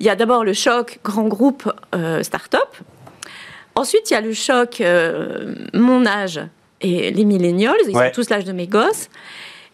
[0.00, 2.68] y a d'abord le choc grand groupe euh, start-up
[3.74, 6.40] Ensuite, il y a le choc, euh, mon âge
[6.80, 9.08] et les millennials, ils sont tous l'âge de mes gosses.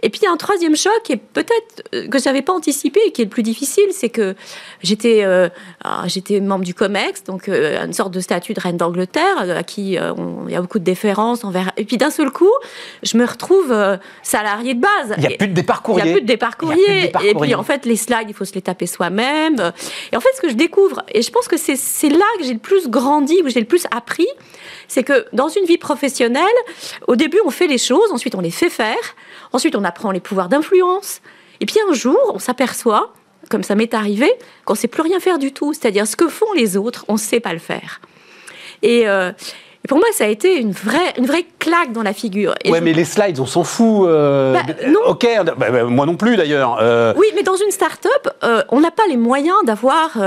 [0.03, 2.53] Et puis, il y a un troisième choc, et peut-être euh, que je n'avais pas
[2.53, 4.35] anticipé, et qui est le plus difficile, c'est que
[4.83, 5.49] j'étais euh,
[5.85, 9.63] ah, j'étais membre du COMEX, donc euh, une sorte de statut de reine d'Angleterre, à
[9.63, 11.73] qui il y a beaucoup de déférence envers.
[11.77, 12.53] Et puis, d'un seul coup,
[13.03, 13.75] je me retrouve
[14.23, 15.15] salarié de base.
[15.17, 16.03] Il n'y a plus de départ courrier.
[16.03, 17.13] Il n'y a plus de départ courrier.
[17.25, 19.73] Et puis, en fait, les slides, il faut se les taper soi-même.
[20.13, 22.55] Et en fait, ce que je découvre, et je pense que c'est là que j'ai
[22.55, 24.29] le plus grandi, où j'ai le plus appris,
[24.89, 26.45] c'est que dans une vie professionnelle,
[27.07, 28.97] au début, on fait les choses, ensuite, on les fait faire.
[29.53, 31.21] Ensuite, on apprend les pouvoirs d'influence.
[31.61, 33.13] Et puis un jour, on s'aperçoit
[33.49, 34.31] comme ça m'est arrivé,
[34.65, 35.73] qu'on ne sait plus rien faire du tout.
[35.73, 38.01] C'est-à-dire ce que font les autres, on ne sait pas le faire.
[38.83, 39.33] Et, euh,
[39.83, 42.55] et pour moi, ça a été une vraie, une vraie claque dans la figure.
[42.67, 44.07] Oui, ouais, mais les slides, on s'en fout.
[44.07, 45.01] Euh, bah, non.
[45.07, 46.77] Ok, bah, bah, moi non plus d'ailleurs.
[46.83, 47.15] Euh.
[47.17, 50.19] Oui, mais dans une start-up, euh, on n'a pas les moyens d'avoir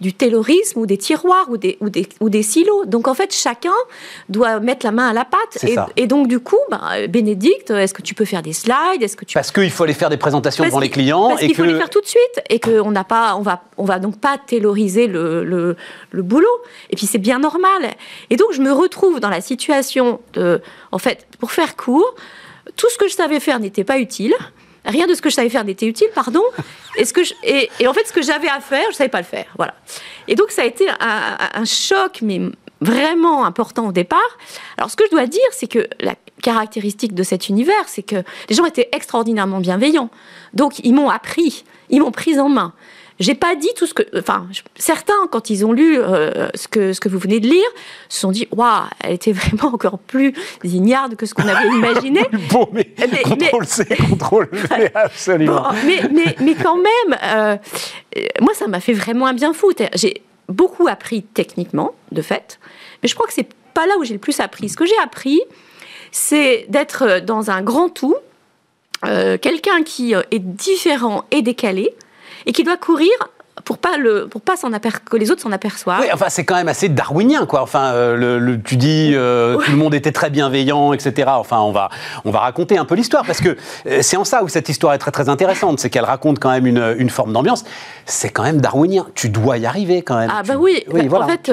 [0.00, 2.86] du taylorisme ou des tiroirs ou des, ou, des, ou des silos.
[2.86, 3.74] Donc en fait, chacun
[4.30, 5.62] doit mettre la main à la pâte.
[5.64, 6.56] Et, et, donc du coup,
[7.10, 9.02] Bénédicte, est-ce que tu peux faire des slides?
[9.02, 11.54] Est-ce que tu parce qu'il faut aller faire des présentations devant les clients parce qu'il
[11.54, 14.18] faut les faire tout de suite et qu'on n'a pas, on va, on va donc
[14.18, 15.76] pas tayloriser le, le,
[16.10, 16.48] le boulot.
[16.88, 17.82] Et puis c'est bien normal.
[18.30, 22.14] Et donc je me retrouve trouve dans la situation de, en fait, pour faire court,
[22.76, 24.34] tout ce que je savais faire n'était pas utile.
[24.86, 26.42] Rien de ce que je savais faire n'était utile, pardon.
[26.96, 29.18] Et, ce que et, en fait, ce que j'avais à faire, je ne savais pas
[29.18, 29.46] le faire.
[29.56, 29.74] Voilà.
[30.28, 32.40] Et donc, ça a été un, choc, mais
[32.80, 34.20] vraiment important au départ.
[34.76, 38.22] Alors, ce que je dois dire, c'est que la caractéristique de cet univers, c'est que
[38.48, 40.10] les gens étaient extraordinairement bienveillants.
[40.52, 42.72] Donc, ils m'ont appris, ils m'ont prise en main.
[43.20, 44.02] J'ai pas dit tout ce que.
[44.18, 47.66] Enfin, certains, quand ils ont lu euh, ce, que, ce que vous venez de lire,
[48.08, 50.34] se sont dit Waouh, elle était vraiment encore plus
[50.64, 52.22] ignarde que ce qu'on avait imaginé.
[52.50, 55.68] bon, mais, mais contrôle C, contrôle V, absolument.
[55.86, 57.56] mais, mais, mais, quand même, euh,
[58.40, 59.72] moi, ça m'a fait vraiment un bien fou.
[59.94, 62.58] J'ai beaucoup appris techniquement, de fait,
[63.02, 64.68] mais je crois que c'est pas là où j'ai le plus appris.
[64.68, 65.40] Ce que j'ai appris,
[66.10, 68.16] c'est d'être dans un grand tout,
[69.06, 71.94] euh, quelqu'un qui est différent et décalé,
[72.46, 73.10] et qui doit courir
[73.64, 76.00] pour pas le pour pas s'en que les autres s'en aperçoivent.
[76.00, 77.62] Oui, enfin c'est quand même assez darwinien quoi.
[77.62, 81.30] Enfin euh, le, tu dis euh, tout le monde était très bienveillant, etc.
[81.34, 81.88] Enfin on va
[82.24, 84.94] on va raconter un peu l'histoire parce que euh, c'est en ça où cette histoire
[84.94, 87.64] est très très intéressante, c'est qu'elle raconte quand même une, une forme d'ambiance.
[88.06, 89.06] C'est quand même darwinien.
[89.14, 90.30] Tu dois y arriver quand même.
[90.32, 90.84] Ah bah oui.
[90.92, 91.50] oui en fait,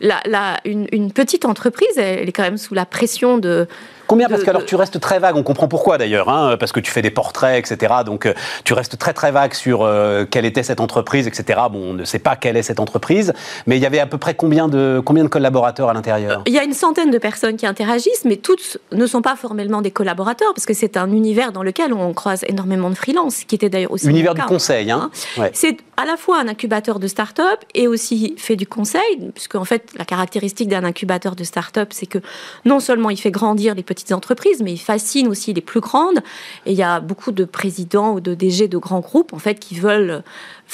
[0.00, 3.68] la, la, une, une, petite entreprise, elle est quand même sous la pression de
[4.06, 6.80] Combien Parce que alors tu restes très vague, on comprend pourquoi d'ailleurs, hein, parce que
[6.80, 7.94] tu fais des portraits, etc.
[8.04, 8.34] Donc euh,
[8.64, 11.60] tu restes très très vague sur euh, quelle était cette entreprise, etc.
[11.70, 13.32] Bon, on ne sait pas quelle est cette entreprise,
[13.66, 16.42] mais il y avait à peu près combien de, combien de collaborateurs à l'intérieur?
[16.46, 19.82] Il y a une centaine de personnes qui interagissent, mais toutes ne sont pas formellement
[19.82, 23.54] des collaborateurs, parce que c'est un univers dans lequel on croise énormément de freelance, qui
[23.54, 24.08] était d'ailleurs aussi...
[24.08, 25.48] Univers du conseil, hein, hein.
[25.52, 29.64] C'est à la fois un incubateur de start-up et aussi fait du conseil, puisque en
[29.64, 32.18] fait la caractéristique d'un incubateur de start-up, c'est que
[32.64, 33.82] non seulement il fait grandir les
[34.12, 36.18] entreprises, mais il fascine aussi les plus grandes.
[36.66, 39.58] Et il y a beaucoup de présidents ou de DG de grands groupes, en fait,
[39.58, 40.22] qui veulent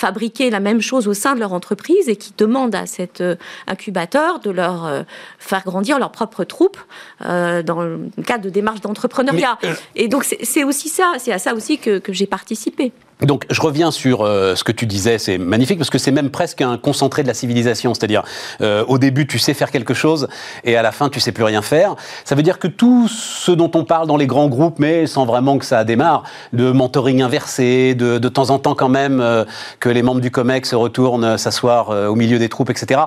[0.01, 3.37] fabriquer la même chose au sein de leur entreprise et qui demandent à cet euh,
[3.67, 5.03] incubateur de leur euh,
[5.39, 6.79] faire grandir leur propre troupe
[7.25, 9.59] euh, dans le cadre de démarches d'entrepreneuriat.
[9.95, 12.93] Et donc c'est aussi ça, c'est à ça aussi que j'ai participé.
[13.23, 16.31] Donc je reviens sur euh, ce que tu disais, c'est magnifique parce que c'est même
[16.31, 18.23] presque un concentré de la civilisation, c'est-à-dire
[18.61, 20.29] euh, au début tu sais faire quelque chose
[20.65, 21.97] et à la fin tu sais plus rien faire.
[22.25, 25.27] Ça veut dire que tout ce dont on parle dans les grands groupes, mais sans
[25.27, 26.23] vraiment que ça démarre,
[26.53, 29.45] de mentoring inversé, de, de temps en temps quand même euh,
[29.81, 33.03] que les membres du COMEX se retournent s'asseoir au milieu des troupes, etc.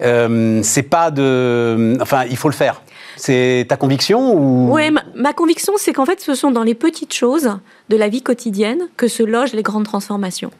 [0.00, 2.82] c'est pas de, enfin il faut le faire.
[3.16, 4.72] C'est ta conviction ou...
[4.72, 7.50] Oui, ma, conviction, c'est qu'en fait, ce sont dans les petites choses
[7.88, 10.50] de la vie quotidienne que se logent les grandes transformations.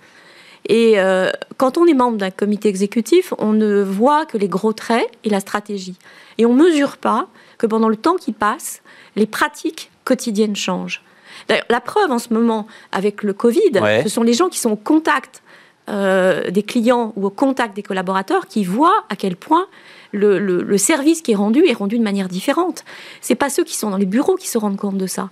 [0.66, 4.72] Et euh, quand on est membre d'un comité exécutif, on ne voit que les gros
[4.72, 5.96] traits et la stratégie.
[6.38, 7.28] Et on ne mesure pas
[7.58, 8.82] que pendant le temps qui passe,
[9.16, 11.02] les pratiques quotidiennes changent.
[11.48, 13.72] La preuve en ce moment avec le Covid,
[14.02, 15.42] ce sont les gens qui sont au contact
[15.90, 19.66] euh, des clients ou au contact des collaborateurs qui voient à quel point
[20.12, 22.84] le, service qui est rendu est rendu de manière différente.
[23.20, 25.28] C'est pas ceux qui sont dans les bureaux qui se rendent compte de ça.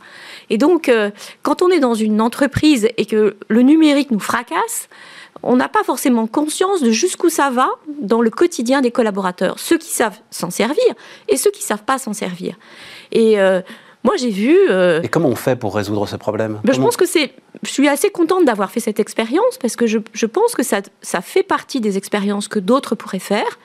[0.50, 1.10] Et donc, euh,
[1.42, 4.90] quand on est dans une entreprise et que le numérique nous fracasse,
[5.42, 9.78] on n'a pas forcément conscience de jusqu'où ça va dans le quotidien des collaborateurs, ceux
[9.78, 10.84] qui savent s'en servir
[11.28, 12.56] et ceux qui savent pas s'en servir.
[13.10, 13.62] Et euh,
[14.04, 14.56] moi, j'ai vu.
[14.68, 16.60] Euh, et comment on fait pour résoudre ce problème?
[16.64, 17.32] Ben, Je pense que c'est.
[17.62, 20.80] Je suis assez contente d'avoir fait cette expérience parce que je, je pense que ça,
[21.02, 23.58] ça fait partie des expériences que d'autres pourraient faire.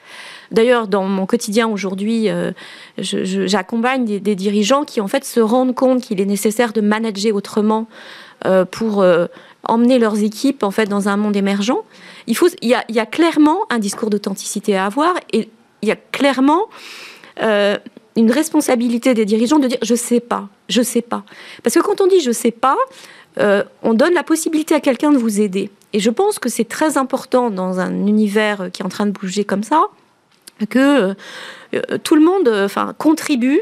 [0.52, 2.52] D'ailleurs, dans mon quotidien aujourd'hui, euh,
[3.00, 7.88] j'accompagne des, dirigeants qui en fait se rendent compte qu'il est nécessaire de manager autrement
[8.46, 9.04] euh, pour
[9.64, 11.84] emmener leurs équipes en fait dans un monde émergent.
[12.28, 15.50] Il faut, il y a, il y a clairement un discours d'authenticité à avoir et
[15.82, 16.68] il y a clairement
[18.18, 21.24] une responsabilité des dirigeants de dire je sais pas, je sais pas.
[21.63, 22.78] Parce que quand on dit je sais pas,
[23.84, 25.70] on donne la possibilité à quelqu'un de vous aider.
[25.93, 29.11] Et je pense que c'est très important dans un univers qui est en train de
[29.11, 29.86] bouger comme ça,
[30.70, 31.15] que
[31.74, 33.61] euh, tout le monde enfin, contribue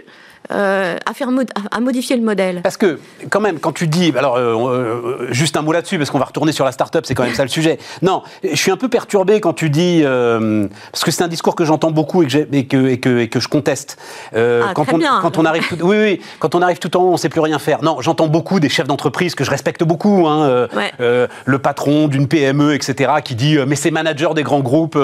[0.51, 1.29] euh, à, faire
[1.71, 2.61] à modifier le modèle.
[2.61, 4.13] Parce que, quand même, quand tu dis.
[4.15, 7.15] Alors, euh, euh, juste un mot là-dessus, parce qu'on va retourner sur la start-up, c'est
[7.15, 7.79] quand même ça le sujet.
[8.01, 10.03] Non, je suis un peu perturbé quand tu dis.
[10.03, 13.27] parce que c'est un discours que j'entends beaucoup et que, et, que, et, que, et
[13.27, 13.97] que, je conteste.
[14.35, 15.19] Ah, quand, on, bien.
[15.21, 17.29] quand on arrive tout, oui, oui, quand on arrive tout en haut, on ne sait
[17.29, 17.83] plus rien faire.
[17.83, 20.27] Non, j'entends beaucoup des chefs d'entreprise que je respecte beaucoup.
[20.27, 20.67] Hein,
[20.99, 24.97] le patron d'une PME, etc., qui dit Mais ces managers des grands groupes,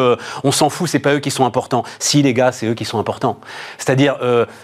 [0.43, 1.83] on s'en fout, c'est pas eux qui sont importants.
[1.99, 3.37] Si, les gars, c'est eux qui sont importants.
[3.77, 4.17] C'est-à-dire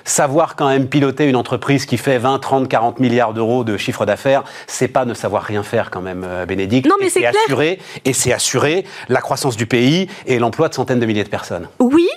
[0.04, 4.06] savoir quand même piloter une entreprise qui fait 20, 30, 40 milliards d'euros de chiffre
[4.06, 6.88] d'affaires, c'est pas ne savoir rien faire quand même, euh, Bénédicte.
[6.88, 11.00] Non, mais c'est assurer Et c'est assurer la croissance du pays et l'emploi de centaines
[11.00, 11.68] de milliers de personnes.
[11.80, 12.08] Oui,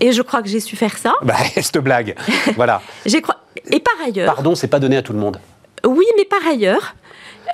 [0.00, 1.14] et je crois que j'ai su faire ça.
[1.22, 2.14] Bah, cette blague.
[2.56, 2.82] voilà.
[3.70, 4.34] Et par ailleurs.
[4.34, 5.40] Pardon, c'est pas donné à tout le monde.
[5.84, 6.94] Oui, mais par ailleurs,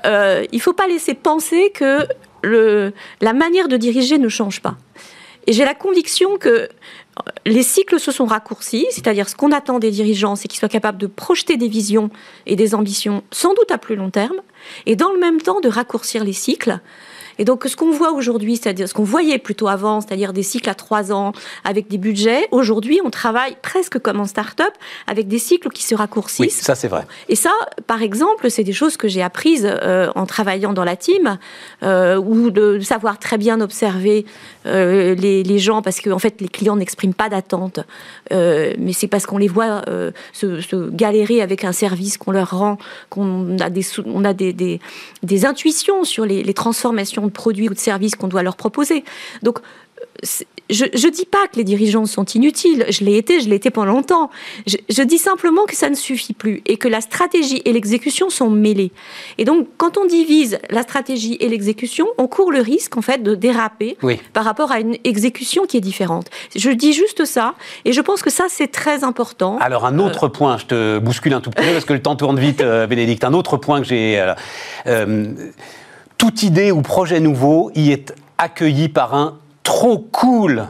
[0.05, 2.07] euh, il faut pas laisser penser que
[2.43, 4.77] le, la manière de diriger ne change pas.
[5.47, 6.69] Et j'ai la conviction que
[7.47, 10.99] les cycles se sont raccourcis, c'est-à-dire ce qu'on attend des dirigeants, c'est qu'ils soient capables
[10.99, 12.11] de projeter des visions
[12.47, 14.41] et des ambitions sans doute à plus long terme,
[14.87, 16.81] et dans le même temps de raccourcir les cycles
[17.39, 20.69] et donc, ce qu'on voit aujourd'hui, c'est-à-dire ce qu'on voyait plutôt avant, c'est-à-dire des cycles
[20.71, 21.33] à trois ans
[21.65, 24.73] avec des budgets, aujourd'hui, on travaille presque comme en start-up
[25.07, 26.41] avec des cycles qui se raccourcissent.
[26.41, 27.07] Oui, ça, c'est vrai.
[27.29, 27.53] Et ça,
[27.87, 31.39] par exemple, c'est des choses que j'ai apprises euh, en travaillant dans la team,
[31.83, 34.25] euh, ou de savoir très bien observer
[34.67, 37.81] euh, les, gens, parce qu'en en fait, les clients n'expriment pas d'attente,
[38.31, 39.83] mais c'est parce qu'on les voit
[40.33, 42.79] se, galérer avec un service qu'on leur rend,
[43.09, 47.75] qu'on a des, on a des, des, intuitions sur les, les transformations de produits ou
[47.75, 49.05] de services qu'on doit leur proposer.
[49.43, 49.59] Donc,
[50.71, 53.71] je ne dis pas que les dirigeants sont inutiles, je l'ai été, je l'ai été
[53.71, 54.31] pendant longtemps.
[54.67, 58.49] Je, dis simplement que ça ne suffit plus et que la stratégie et l'exécution sont
[58.49, 58.91] mêlées.
[59.37, 63.23] Et donc, quand on divise la stratégie et l'exécution, on court le risque en fait
[63.23, 63.99] de déraper
[64.33, 66.29] par rapport à une exécution qui est différente.
[66.57, 67.55] Je dis juste ça
[67.85, 69.59] et je pense que ça c'est très important.
[69.59, 72.03] Alors un autre euh, point, je te bouscule un tout petit peu parce que le
[72.03, 73.25] temps tourne vite, euh, Bénédicte.
[73.25, 74.19] Un autre point que j'ai
[74.87, 75.27] euh,
[76.25, 80.69] toute idée ou projet nouveau y est accueilli par un trop cool.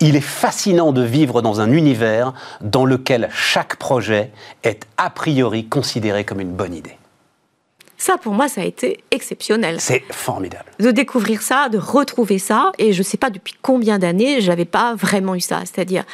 [0.00, 2.32] Il est fascinant de vivre dans un univers
[2.62, 4.30] dans lequel chaque projet
[4.62, 6.96] est a priori considéré comme une bonne idée.
[8.04, 9.76] Ça, pour moi, ça a été exceptionnel.
[9.80, 10.66] C'est formidable.
[10.78, 12.70] De découvrir ça, de retrouver ça.
[12.76, 15.60] Et je ne sais pas depuis combien d'années, je n'avais pas vraiment eu ça.
[15.60, 16.04] C'est-à-dire,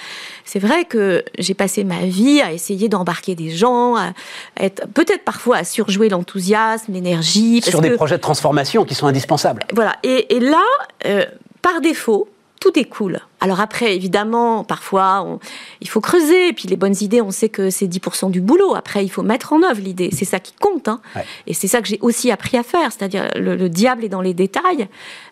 [0.44, 4.12] c'est vrai que j'ai passé ma vie à essayer d'embarquer des gens, à
[4.60, 7.60] être peut-être parfois à surjouer l'enthousiasme, l'énergie.
[7.60, 9.64] Sur des projets de transformation qui sont indispensables.
[9.74, 9.96] Voilà.
[10.04, 10.62] Et, là,
[11.06, 11.24] euh,
[11.60, 12.28] par défaut,
[12.60, 13.18] tout est cool.
[13.40, 15.38] Alors après, évidemment, parfois,
[15.80, 16.48] il faut creuser.
[16.48, 18.74] Et puis les bonnes idées, on sait que c'est 10% du boulot.
[18.74, 20.10] Après, il faut mettre en œuvre l'idée.
[20.12, 20.88] C'est ça qui compte.
[20.88, 21.00] Hein.
[21.46, 22.92] Et c'est ça que j'ai aussi appris à faire.
[22.92, 24.88] C'est-à-dire, le, diable est dans les détails.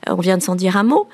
[0.08, 1.08] Euh, on vient de s'en dire un mot.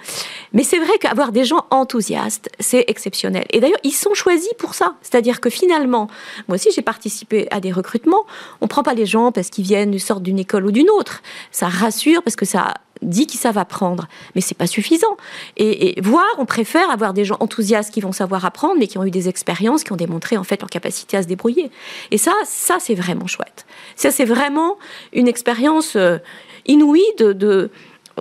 [0.53, 3.45] Mais c'est vrai qu'avoir des gens enthousiastes, c'est exceptionnel.
[3.51, 4.95] Et d'ailleurs, ils sont choisis pour ça.
[5.03, 6.09] C'est-à-dire que finalement,
[6.49, 8.24] moi aussi, j'ai participé à des recrutements.
[8.61, 11.22] On ne prend pas les gens parce qu'ils viennent, sortent d'une école ou d'une autre.
[11.51, 15.16] Ça rassure parce que ça dit qu'ils savent apprendre, mais c'est pas suffisant.
[15.57, 18.99] Et, et voir, on préfère avoir des gens enthousiastes qui vont savoir apprendre, mais qui
[18.99, 21.70] ont eu des expériences, qui ont démontré en fait leur capacité à se débrouiller.
[22.11, 23.66] Et ça, ça c'est vraiment chouette.
[23.97, 24.76] Ça, c'est vraiment
[25.12, 26.18] une expérience euh,
[26.66, 27.70] inouïe de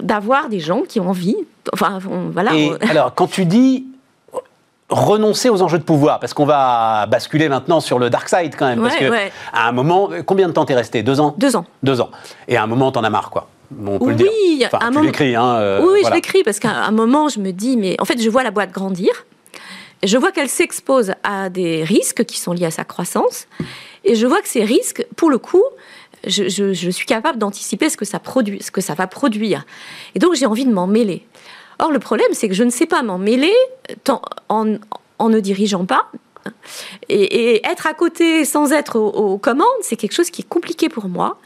[0.02, 1.38] d'avoir des gens qui ont envie.
[1.72, 2.00] Enfin,
[2.32, 2.56] voilà.
[2.56, 3.86] Et alors, quand tu dis
[4.90, 8.68] renoncer aux enjeux de pouvoir Parce qu'on va basculer maintenant sur le dark side quand
[8.68, 8.82] même.
[8.82, 9.12] parce que
[9.52, 11.04] à un moment, combien de temps t'es resté?
[11.04, 11.36] Deux ans?
[11.38, 11.66] Deux ans.
[11.82, 12.10] Deux ans.
[12.48, 13.48] Et à un moment, t'en as marre, quoi
[13.86, 14.70] on peut oui, le dire.
[14.72, 17.78] Enfin, tu l'écris, hein, euh, oui, je l'écris parce qu'à un moment, je me dis,
[17.78, 19.26] mais en fait, je vois la boîte grandir.
[20.04, 23.48] Je vois qu'elle s'expose à des risques qui sont liés à sa croissance.
[24.04, 25.64] Et je vois que ces risques, pour le coup,
[26.26, 29.66] je, suis capable d'anticiper ce que ça produit, ce que ça va produire.
[30.16, 31.26] Et donc, j'ai envie de m'en mêler.
[31.80, 33.54] Or, le problème, c'est que je ne sais pas m'en mêler
[34.50, 36.12] en, ne dirigeant pas.
[37.08, 41.08] Et, être à côté sans être aux commandes, c'est quelque chose qui est compliqué pour
[41.08, 41.40] moi.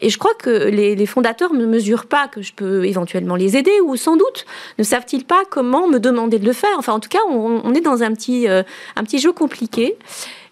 [0.00, 3.80] Et je crois que les, fondateurs ne mesurent pas que je peux éventuellement les aider,
[3.84, 4.46] ou sans doute
[4.78, 6.76] ne savent-ils pas comment me demander de le faire.
[6.78, 8.62] Enfin, en tout cas, on, est dans un petit, euh,
[8.96, 9.96] un petit jeu compliqué.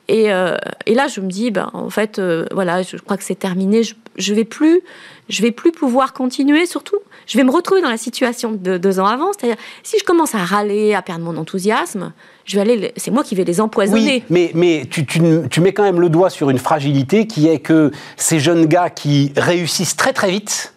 [0.09, 3.25] Et, euh, et, là, je me dis, ben, en fait, euh, voilà, je crois que
[3.25, 3.83] c'est terminé.
[4.19, 4.81] Je vais plus,
[5.29, 6.67] je vais plus pouvoir continuer.
[6.67, 6.97] Surtout,
[7.27, 9.33] je vais me retrouver dans la situation de deux ans avant.
[9.33, 12.13] C'est-à-dire, si je commence à râler, à perdre mon enthousiasme,
[12.45, 14.25] je vais aller, c'est moi qui vais les empoisonner.
[14.31, 17.59] Mais, mais tu, tu, tu, mets quand même le doigt sur une fragilité qui est
[17.59, 20.75] que ces jeunes gars qui réussissent très très vite,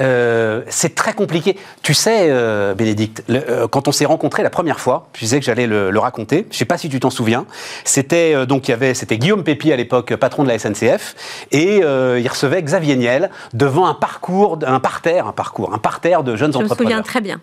[0.00, 1.56] euh, c'est très compliqué.
[1.82, 5.44] Tu sais, euh, Bénédicte, euh, quand on s'est rencontrés la première fois, je disais que
[5.44, 6.46] j'allais le, raconter.
[6.50, 7.44] Je ne sais pas si tu t'en souviens.
[7.84, 11.14] C'était donc il y avait, c'était Guillaume Pépi à l'époque, patron de la SNCF,
[11.52, 16.36] et il recevait Xavier Niel devant un parcours, un parterre, un parcours, un parterre de
[16.36, 16.76] jeunes entrepreneurs.
[16.78, 17.40] Je me souviens très bien.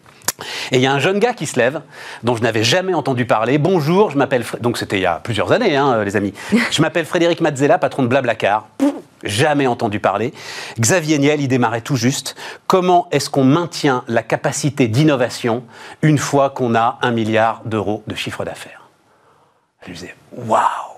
[0.72, 1.82] Et il y a un jeune gars qui se lève,
[2.24, 3.58] dont je n'avais jamais entendu parler.
[3.58, 4.44] Bonjour, je m'appelle.
[4.62, 6.34] Donc c'était il y a plusieurs années, hein, les amis.
[6.72, 8.68] Je m'appelle Frédéric Mazzella, patron de Blablacar.
[9.24, 10.32] Jamais entendu parler.
[10.80, 12.36] Xavier Niel, il démarrait tout juste.
[12.68, 15.64] Comment est-ce qu'on maintient la capacité d'innovation
[16.04, 18.90] une fois qu'on a un milliard d'euros de chiffre d'affaires?
[19.82, 20.97] Je lui disais, waouh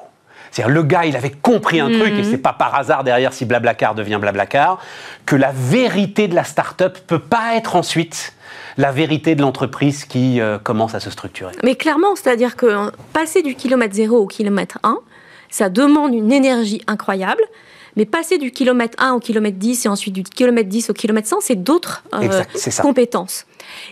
[0.60, 2.24] c'est-à-dire le gars, il avait compris un truc, et mhm.
[2.24, 4.80] c'est pas par hasard derrière si Blablacar devient Blablacar,
[5.26, 8.34] que la vérité de la start-up peut pas être ensuite
[8.78, 11.54] la vérité de l'entreprise qui euh, commence à se structurer.
[11.64, 15.00] Mais clairement, c'est-à-dire que passer du kilomètre 0 au kilomètre 1,
[15.50, 17.42] ça demande une énergie incroyable.
[17.96, 21.28] Mais passer du kilomètre 1 au kilomètre 10 et ensuite du kilomètre 10 au kilomètre
[21.28, 22.44] 100, c'est d'autres euh,
[22.82, 23.46] compétences.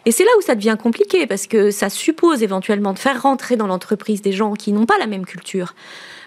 [0.05, 3.55] Et c'est là où ça devient compliqué parce que ça suppose éventuellement de faire rentrer
[3.55, 5.73] dans l'entreprise des gens qui n'ont pas la même culture.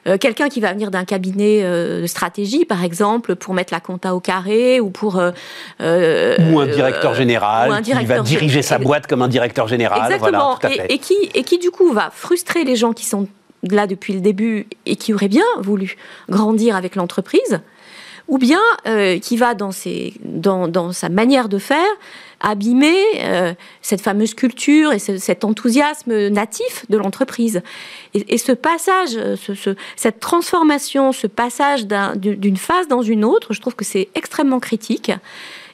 [0.07, 3.81] Euh, quelqu'un qui va venir d'un cabinet euh, de stratégie, par exemple, pour mettre la
[3.81, 5.19] compta au carré ou pour...
[5.19, 10.13] Euh, ou un directeur général qui va diriger sa boîte comme un directeur général.
[10.13, 10.59] Exactement.
[10.89, 13.29] Et, qui, et qui, du coup, va frustrer les gens qui sont
[13.63, 15.97] là depuis le début et qui auraient bien voulu
[16.29, 17.61] grandir avec l'entreprise,
[18.29, 18.61] ou bien
[19.21, 21.97] qui va dans, ses, dans, dans sa manière de faire
[22.41, 23.53] abîmer euh,
[23.83, 27.63] cette fameuse culture et cet enthousiasme natif de l'entreprise.
[28.15, 29.37] Et, ce passage, euh,
[29.97, 31.87] cette transformation, ce passage
[32.17, 35.13] d'une phase dans une autre, je trouve que c'est extrêmement critique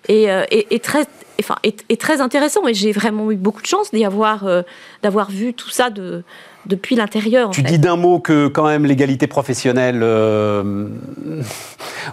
[0.09, 0.45] et, euh,
[0.83, 1.07] très,
[1.41, 1.57] enfin,
[1.99, 2.67] très intéressant.
[2.67, 4.45] Et j'ai vraiment eu beaucoup de chance d'y avoir,
[5.03, 6.25] d'avoir vu tout ça de,
[6.67, 7.51] depuis l'intérieur.
[7.51, 10.05] Tu dis d'un mot que quand même l'égalité professionnelle,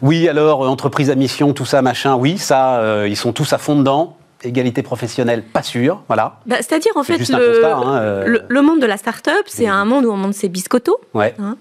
[0.02, 3.76] oui alors entreprise à mission, tout ça machin, oui ça, ils sont tous à fond
[3.76, 6.40] dedans égalité professionnelle, pas sûr, voilà.
[6.46, 8.40] Bah, c'est-à-dire, en fait, hein, euh.
[8.48, 11.00] le, monde de la start-up, c'est un monde où on monte ses biscottos.
[11.14, 11.34] Ouais.
[11.40, 11.58] Hein.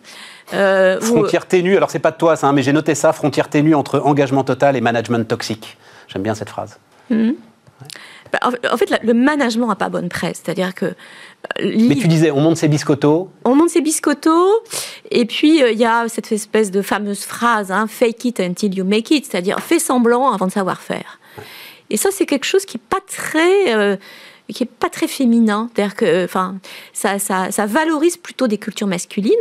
[0.54, 3.48] Euh, frontière ténue, alors c'est pas de toi ça, hein, mais j'ai noté ça, frontière
[3.48, 5.78] ténue entre engagement total et management toxique.
[6.08, 6.78] J'aime bien cette phrase.
[7.10, 7.16] Bah,
[8.42, 10.86] en fait, le management n'a pas bonne presse, c'est-à-dire que...
[10.86, 13.28] Euh, mais tu disais, on monte ses biscottos.
[13.44, 14.62] On monte ses biscottos,
[15.10, 19.10] et puis il y a cette espèce de fameuse phrase, fake it until you make
[19.10, 21.18] it, c'est-à-dire fais semblant avant de savoir faire.
[21.90, 23.96] Et ça, c'est quelque chose qui n'est pas très euh,
[24.52, 26.56] qui est pas très féminin, c'est-à-dire que, enfin,
[26.92, 29.32] ça, ça, valorise plutôt des cultures masculines,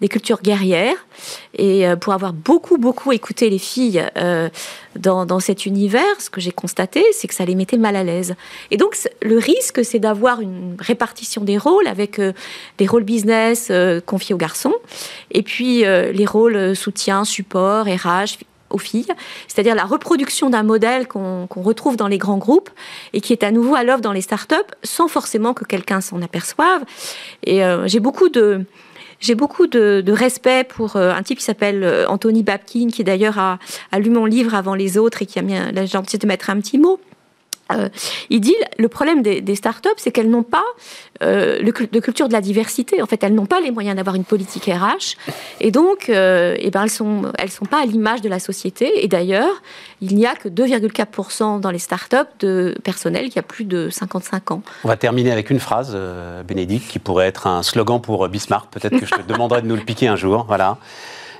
[0.00, 1.06] des cultures guerrières,
[1.54, 4.48] et euh, pour avoir beaucoup, beaucoup écouté les filles euh,
[4.96, 8.04] dans, dans, cet univers, ce que j'ai constaté, c'est que ça les mettait mal à
[8.04, 8.34] l'aise.
[8.70, 12.20] Et donc, le risque, c'est d'avoir une répartition des rôles avec
[12.78, 13.72] des rôles business
[14.06, 14.74] confiés aux garçons,
[15.30, 18.38] et puis les rôles soutien, support, RH,
[18.70, 19.12] aux filles,
[19.46, 22.70] c'est-à-dire la reproduction d'un modèle qu'on retrouve dans les grands groupes
[23.12, 26.22] et qui est à nouveau à l'œuvre dans les startups sans forcément que quelqu'un s'en
[26.22, 26.84] aperçoive.
[27.44, 28.64] Et euh, j'ai beaucoup de
[29.20, 33.38] j'ai beaucoup de, respect pour euh, un type qui s'appelle euh, Anthony Babkin, qui d'ailleurs
[33.38, 33.58] a,
[33.98, 36.60] lu mon livre avant les autres et qui a mis la gentillesse de mettre un
[36.60, 37.00] petit mot.
[37.72, 37.88] Euh,
[38.30, 40.64] il dit le problème des, des startups, c'est qu'elles n'ont pas
[41.22, 43.02] euh, le, de culture de la diversité.
[43.02, 45.16] En fait, elles n'ont pas les moyens d'avoir une politique RH,
[45.60, 49.04] et donc, euh, eh ben, elles sont, elles sont pas à l'image de la société.
[49.04, 49.62] Et d'ailleurs,
[50.00, 54.50] il n'y a que 2,4% dans les startups de personnel qui a plus de 55
[54.52, 54.62] ans.
[54.84, 55.96] On va terminer avec une phrase,
[56.46, 58.70] Bénédicte, qui pourrait être un slogan pour Bismarck.
[58.70, 60.44] Peut-être que je te demanderai de nous le piquer un jour.
[60.48, 60.78] Voilà.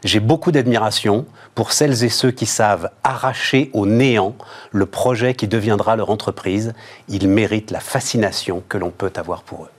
[0.04, 4.36] J'ai beaucoup d'admiration pour celles et ceux qui savent arracher au néant
[4.70, 6.72] le projet qui deviendra leur entreprise.
[7.08, 9.70] Ils méritent la fascination que l'on peut avoir pour eux.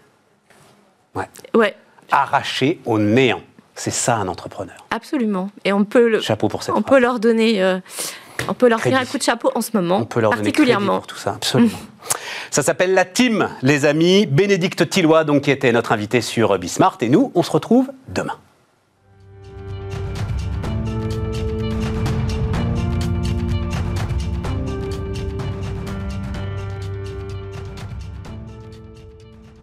[1.15, 1.29] Ouais.
[1.53, 1.75] ouais.
[2.11, 3.41] Arracher au néant.
[3.75, 4.75] C'est ça un entrepreneur.
[4.91, 5.49] Absolument.
[5.63, 7.79] Et on peut le, chapeau pour cette On peut leur donner, euh,
[8.49, 9.99] on peut leur un coup de chapeau en ce moment.
[9.99, 10.97] On peut leur particulièrement.
[10.97, 11.77] pour tout ça, absolument.
[12.51, 14.25] Ça s'appelle la team, les amis.
[14.25, 18.35] Bénédicte Tillois, donc qui était notre invité sur Bismart, et nous, on se retrouve demain.